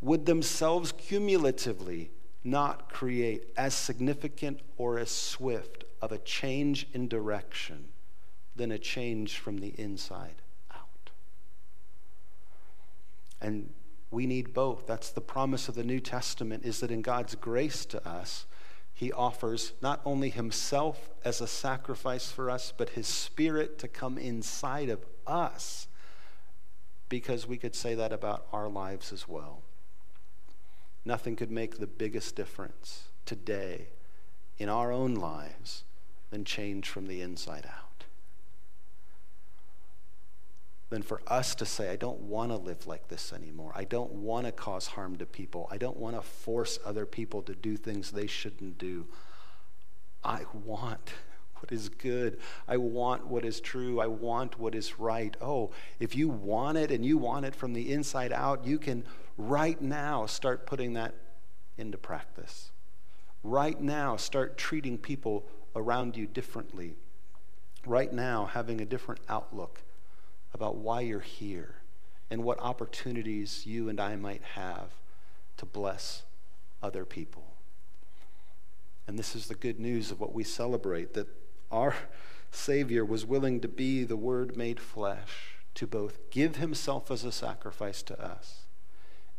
would 0.00 0.26
themselves 0.26 0.92
cumulatively 0.92 2.10
not 2.46 2.92
create 2.92 3.48
as 3.56 3.74
significant 3.74 4.60
or 4.76 4.98
as 4.98 5.10
swift 5.10 5.84
of 6.00 6.12
a 6.12 6.18
change 6.18 6.86
in 6.92 7.08
direction 7.08 7.88
than 8.54 8.70
a 8.70 8.78
change 8.78 9.38
from 9.38 9.58
the 9.58 9.74
inside 9.78 10.36
out. 10.74 11.10
And 13.40 13.70
we 14.10 14.26
need 14.26 14.54
both. 14.54 14.86
That's 14.86 15.10
the 15.10 15.20
promise 15.20 15.68
of 15.68 15.74
the 15.74 15.84
New 15.84 16.00
Testament 16.00 16.64
is 16.64 16.80
that 16.80 16.90
in 16.90 17.02
God's 17.02 17.34
grace 17.34 17.84
to 17.86 18.08
us, 18.08 18.46
he 18.94 19.12
offers 19.12 19.72
not 19.82 20.00
only 20.06 20.30
himself 20.30 21.10
as 21.22 21.40
a 21.40 21.46
sacrifice 21.46 22.30
for 22.30 22.50
us, 22.50 22.72
but 22.74 22.90
his 22.90 23.06
spirit 23.06 23.78
to 23.80 23.88
come 23.88 24.16
inside 24.16 24.88
of 24.88 25.04
us 25.26 25.86
because 27.08 27.46
we 27.46 27.58
could 27.58 27.74
say 27.74 27.94
that 27.94 28.12
about 28.12 28.46
our 28.52 28.68
lives 28.68 29.12
as 29.12 29.28
well. 29.28 29.62
Nothing 31.06 31.36
could 31.36 31.52
make 31.52 31.78
the 31.78 31.86
biggest 31.86 32.34
difference 32.34 33.04
today 33.24 33.90
in 34.58 34.68
our 34.68 34.90
own 34.90 35.14
lives 35.14 35.84
than 36.30 36.44
change 36.44 36.88
from 36.88 37.06
the 37.06 37.20
inside 37.20 37.64
out. 37.64 38.06
Than 40.90 41.02
for 41.02 41.22
us 41.28 41.54
to 41.54 41.64
say, 41.64 41.90
I 41.90 41.96
don't 41.96 42.22
want 42.22 42.50
to 42.50 42.56
live 42.56 42.88
like 42.88 43.06
this 43.06 43.32
anymore. 43.32 43.70
I 43.76 43.84
don't 43.84 44.14
want 44.14 44.46
to 44.46 44.52
cause 44.52 44.88
harm 44.88 45.16
to 45.18 45.26
people. 45.26 45.68
I 45.70 45.78
don't 45.78 45.96
want 45.96 46.16
to 46.16 46.22
force 46.22 46.80
other 46.84 47.06
people 47.06 47.40
to 47.42 47.54
do 47.54 47.76
things 47.76 48.10
they 48.10 48.26
shouldn't 48.26 48.76
do. 48.76 49.06
I 50.24 50.40
want 50.52 51.12
what 51.66 51.72
is 51.72 51.88
good. 51.88 52.38
I 52.68 52.76
want 52.76 53.26
what 53.26 53.44
is 53.44 53.60
true. 53.60 54.00
I 54.00 54.06
want 54.06 54.56
what 54.56 54.76
is 54.76 55.00
right. 55.00 55.36
Oh, 55.40 55.72
if 55.98 56.14
you 56.14 56.28
want 56.28 56.78
it 56.78 56.92
and 56.92 57.04
you 57.04 57.18
want 57.18 57.44
it 57.44 57.56
from 57.56 57.72
the 57.72 57.92
inside 57.92 58.32
out, 58.32 58.64
you 58.64 58.78
can 58.78 59.02
right 59.36 59.80
now 59.82 60.26
start 60.26 60.64
putting 60.64 60.92
that 60.92 61.12
into 61.76 61.98
practice. 61.98 62.70
Right 63.42 63.80
now, 63.80 64.14
start 64.16 64.56
treating 64.56 64.96
people 64.96 65.44
around 65.74 66.16
you 66.16 66.26
differently. 66.26 66.94
Right 67.84 68.12
now, 68.12 68.46
having 68.46 68.80
a 68.80 68.86
different 68.86 69.20
outlook 69.28 69.82
about 70.54 70.76
why 70.76 71.00
you're 71.00 71.18
here 71.18 71.74
and 72.30 72.44
what 72.44 72.60
opportunities 72.60 73.66
you 73.66 73.88
and 73.88 74.00
I 74.00 74.14
might 74.14 74.42
have 74.54 74.92
to 75.56 75.66
bless 75.66 76.22
other 76.80 77.04
people. 77.04 77.56
And 79.06 79.18
this 79.18 79.36
is 79.36 79.46
the 79.46 79.54
good 79.54 79.78
news 79.78 80.10
of 80.10 80.20
what 80.20 80.34
we 80.34 80.42
celebrate 80.42 81.14
that 81.14 81.28
our 81.70 81.94
Savior 82.50 83.04
was 83.04 83.26
willing 83.26 83.60
to 83.60 83.68
be 83.68 84.04
the 84.04 84.16
Word 84.16 84.56
made 84.56 84.80
flesh, 84.80 85.56
to 85.74 85.86
both 85.86 86.30
give 86.30 86.56
Himself 86.56 87.10
as 87.10 87.24
a 87.24 87.32
sacrifice 87.32 88.02
to 88.04 88.20
us 88.22 88.66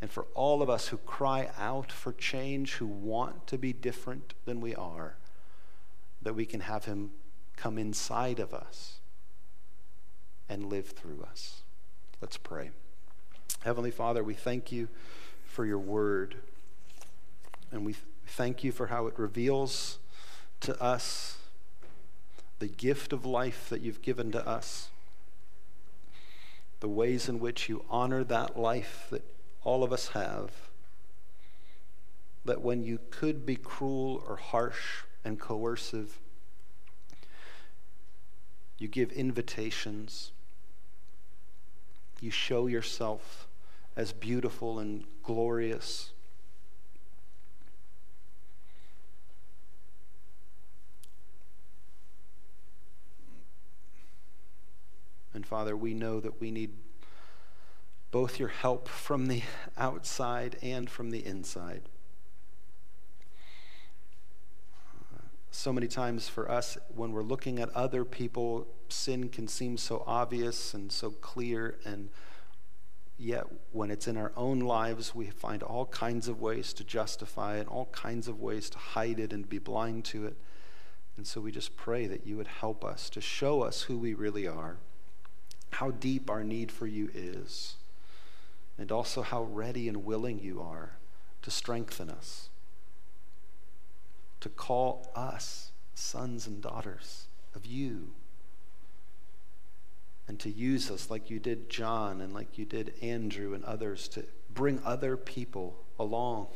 and 0.01 0.11
for 0.11 0.27
all 0.35 0.61
of 0.61 0.69
us 0.69 0.89
who 0.89 0.97
cry 0.97 1.49
out 1.57 1.91
for 1.91 2.13
change, 2.13 2.73
who 2.73 2.85
want 2.85 3.47
to 3.47 3.57
be 3.57 3.73
different 3.73 4.33
than 4.45 4.61
we 4.61 4.75
are, 4.75 5.15
that 6.21 6.35
we 6.35 6.45
can 6.45 6.61
have 6.61 6.85
Him 6.85 7.11
come 7.55 7.77
inside 7.77 8.39
of 8.39 8.53
us 8.53 8.99
and 10.47 10.69
live 10.69 10.89
through 10.89 11.25
us. 11.29 11.63
Let's 12.21 12.37
pray. 12.37 12.69
Heavenly 13.61 13.91
Father, 13.91 14.23
we 14.23 14.35
thank 14.35 14.71
you 14.71 14.87
for 15.45 15.65
your 15.65 15.79
word. 15.79 16.35
And 17.71 17.85
we 17.85 17.95
thank 18.27 18.63
you 18.63 18.71
for 18.71 18.87
how 18.87 19.07
it 19.07 19.17
reveals 19.17 19.97
to 20.61 20.79
us 20.81 21.37
the 22.59 22.67
gift 22.67 23.13
of 23.13 23.25
life 23.25 23.69
that 23.69 23.81
you've 23.81 24.01
given 24.01 24.31
to 24.31 24.47
us, 24.47 24.89
the 26.79 26.87
ways 26.87 27.27
in 27.29 27.39
which 27.39 27.69
you 27.69 27.85
honor 27.89 28.23
that 28.23 28.57
life 28.57 29.07
that 29.09 29.23
all 29.63 29.83
of 29.83 29.91
us 29.91 30.09
have 30.09 30.51
that 32.47 32.61
when 32.61 32.81
you 32.81 32.99
could 33.11 33.45
be 33.45 33.55
cruel 33.55 34.23
or 34.27 34.37
harsh 34.37 35.03
and 35.23 35.39
coercive, 35.39 36.17
you 38.77 38.87
give 38.87 39.11
invitations, 39.11 40.31
you 42.21 42.31
show 42.31 42.67
yourself 42.67 43.47
as 43.95 44.13
beautiful 44.13 44.79
and 44.79 45.03
glorious. 45.23 46.11
Father, 55.47 55.77
we 55.77 55.93
know 55.93 56.19
that 56.19 56.41
we 56.41 56.51
need 56.51 56.71
both 58.11 58.37
your 58.37 58.49
help 58.49 58.89
from 58.89 59.27
the 59.27 59.43
outside 59.77 60.57
and 60.61 60.89
from 60.89 61.09
the 61.09 61.25
inside. 61.25 61.83
So 65.49 65.71
many 65.71 65.87
times 65.87 66.27
for 66.27 66.51
us, 66.51 66.77
when 66.93 67.13
we're 67.13 67.23
looking 67.23 67.59
at 67.59 67.69
other 67.69 68.03
people, 68.03 68.67
sin 68.89 69.29
can 69.29 69.47
seem 69.47 69.77
so 69.77 70.03
obvious 70.05 70.73
and 70.73 70.91
so 70.91 71.11
clear, 71.11 71.79
and 71.85 72.09
yet 73.17 73.45
when 73.71 73.89
it's 73.89 74.05
in 74.05 74.17
our 74.17 74.33
own 74.35 74.59
lives, 74.59 75.15
we 75.15 75.27
find 75.27 75.63
all 75.63 75.85
kinds 75.85 76.27
of 76.27 76.41
ways 76.41 76.73
to 76.73 76.83
justify 76.83 77.55
it, 77.55 77.69
all 77.69 77.85
kinds 77.93 78.27
of 78.27 78.41
ways 78.41 78.69
to 78.71 78.77
hide 78.77 79.17
it 79.17 79.31
and 79.31 79.47
be 79.47 79.59
blind 79.59 80.03
to 80.05 80.25
it. 80.25 80.35
And 81.15 81.25
so 81.25 81.39
we 81.39 81.53
just 81.53 81.77
pray 81.77 82.05
that 82.05 82.27
you 82.27 82.35
would 82.35 82.47
help 82.47 82.83
us 82.83 83.09
to 83.11 83.21
show 83.21 83.61
us 83.61 83.83
who 83.83 83.97
we 83.97 84.13
really 84.13 84.45
are, 84.45 84.79
how 85.71 85.91
deep 85.91 86.29
our 86.29 86.43
need 86.43 86.71
for 86.71 86.87
you 86.87 87.09
is 87.13 87.75
and 88.77 88.91
also 88.91 89.21
how 89.21 89.43
ready 89.43 89.87
and 89.87 90.05
willing 90.05 90.39
you 90.39 90.61
are 90.61 90.91
to 91.41 91.51
strengthen 91.51 92.09
us, 92.09 92.49
to 94.39 94.49
call 94.49 95.11
us 95.15 95.71
sons 95.93 96.45
and 96.45 96.61
daughters 96.61 97.27
of 97.55 97.65
you, 97.65 98.09
and 100.27 100.39
to 100.39 100.49
use 100.49 100.91
us 100.91 101.09
like 101.09 101.29
you 101.29 101.39
did 101.39 101.69
John 101.69 102.21
and 102.21 102.33
like 102.33 102.57
you 102.57 102.65
did 102.65 102.93
Andrew 103.01 103.53
and 103.53 103.63
others 103.63 104.07
to 104.09 104.25
bring 104.53 104.81
other 104.83 105.15
people 105.15 105.77
along, 105.99 106.47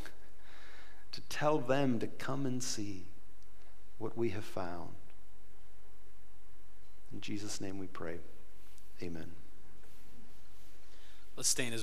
to 1.11 1.21
tell 1.21 1.57
them 1.57 1.99
to 1.99 2.07
come 2.07 2.45
and 2.45 2.61
see 2.61 3.05
what 3.97 4.17
we 4.17 4.29
have 4.29 4.43
found. 4.43 4.89
In 7.13 7.21
Jesus' 7.21 7.61
name 7.61 7.77
we 7.77 7.87
pray. 7.87 8.19
Amen. 9.03 9.31
Let's 11.35 11.49
stand 11.49 11.73
as 11.73 11.79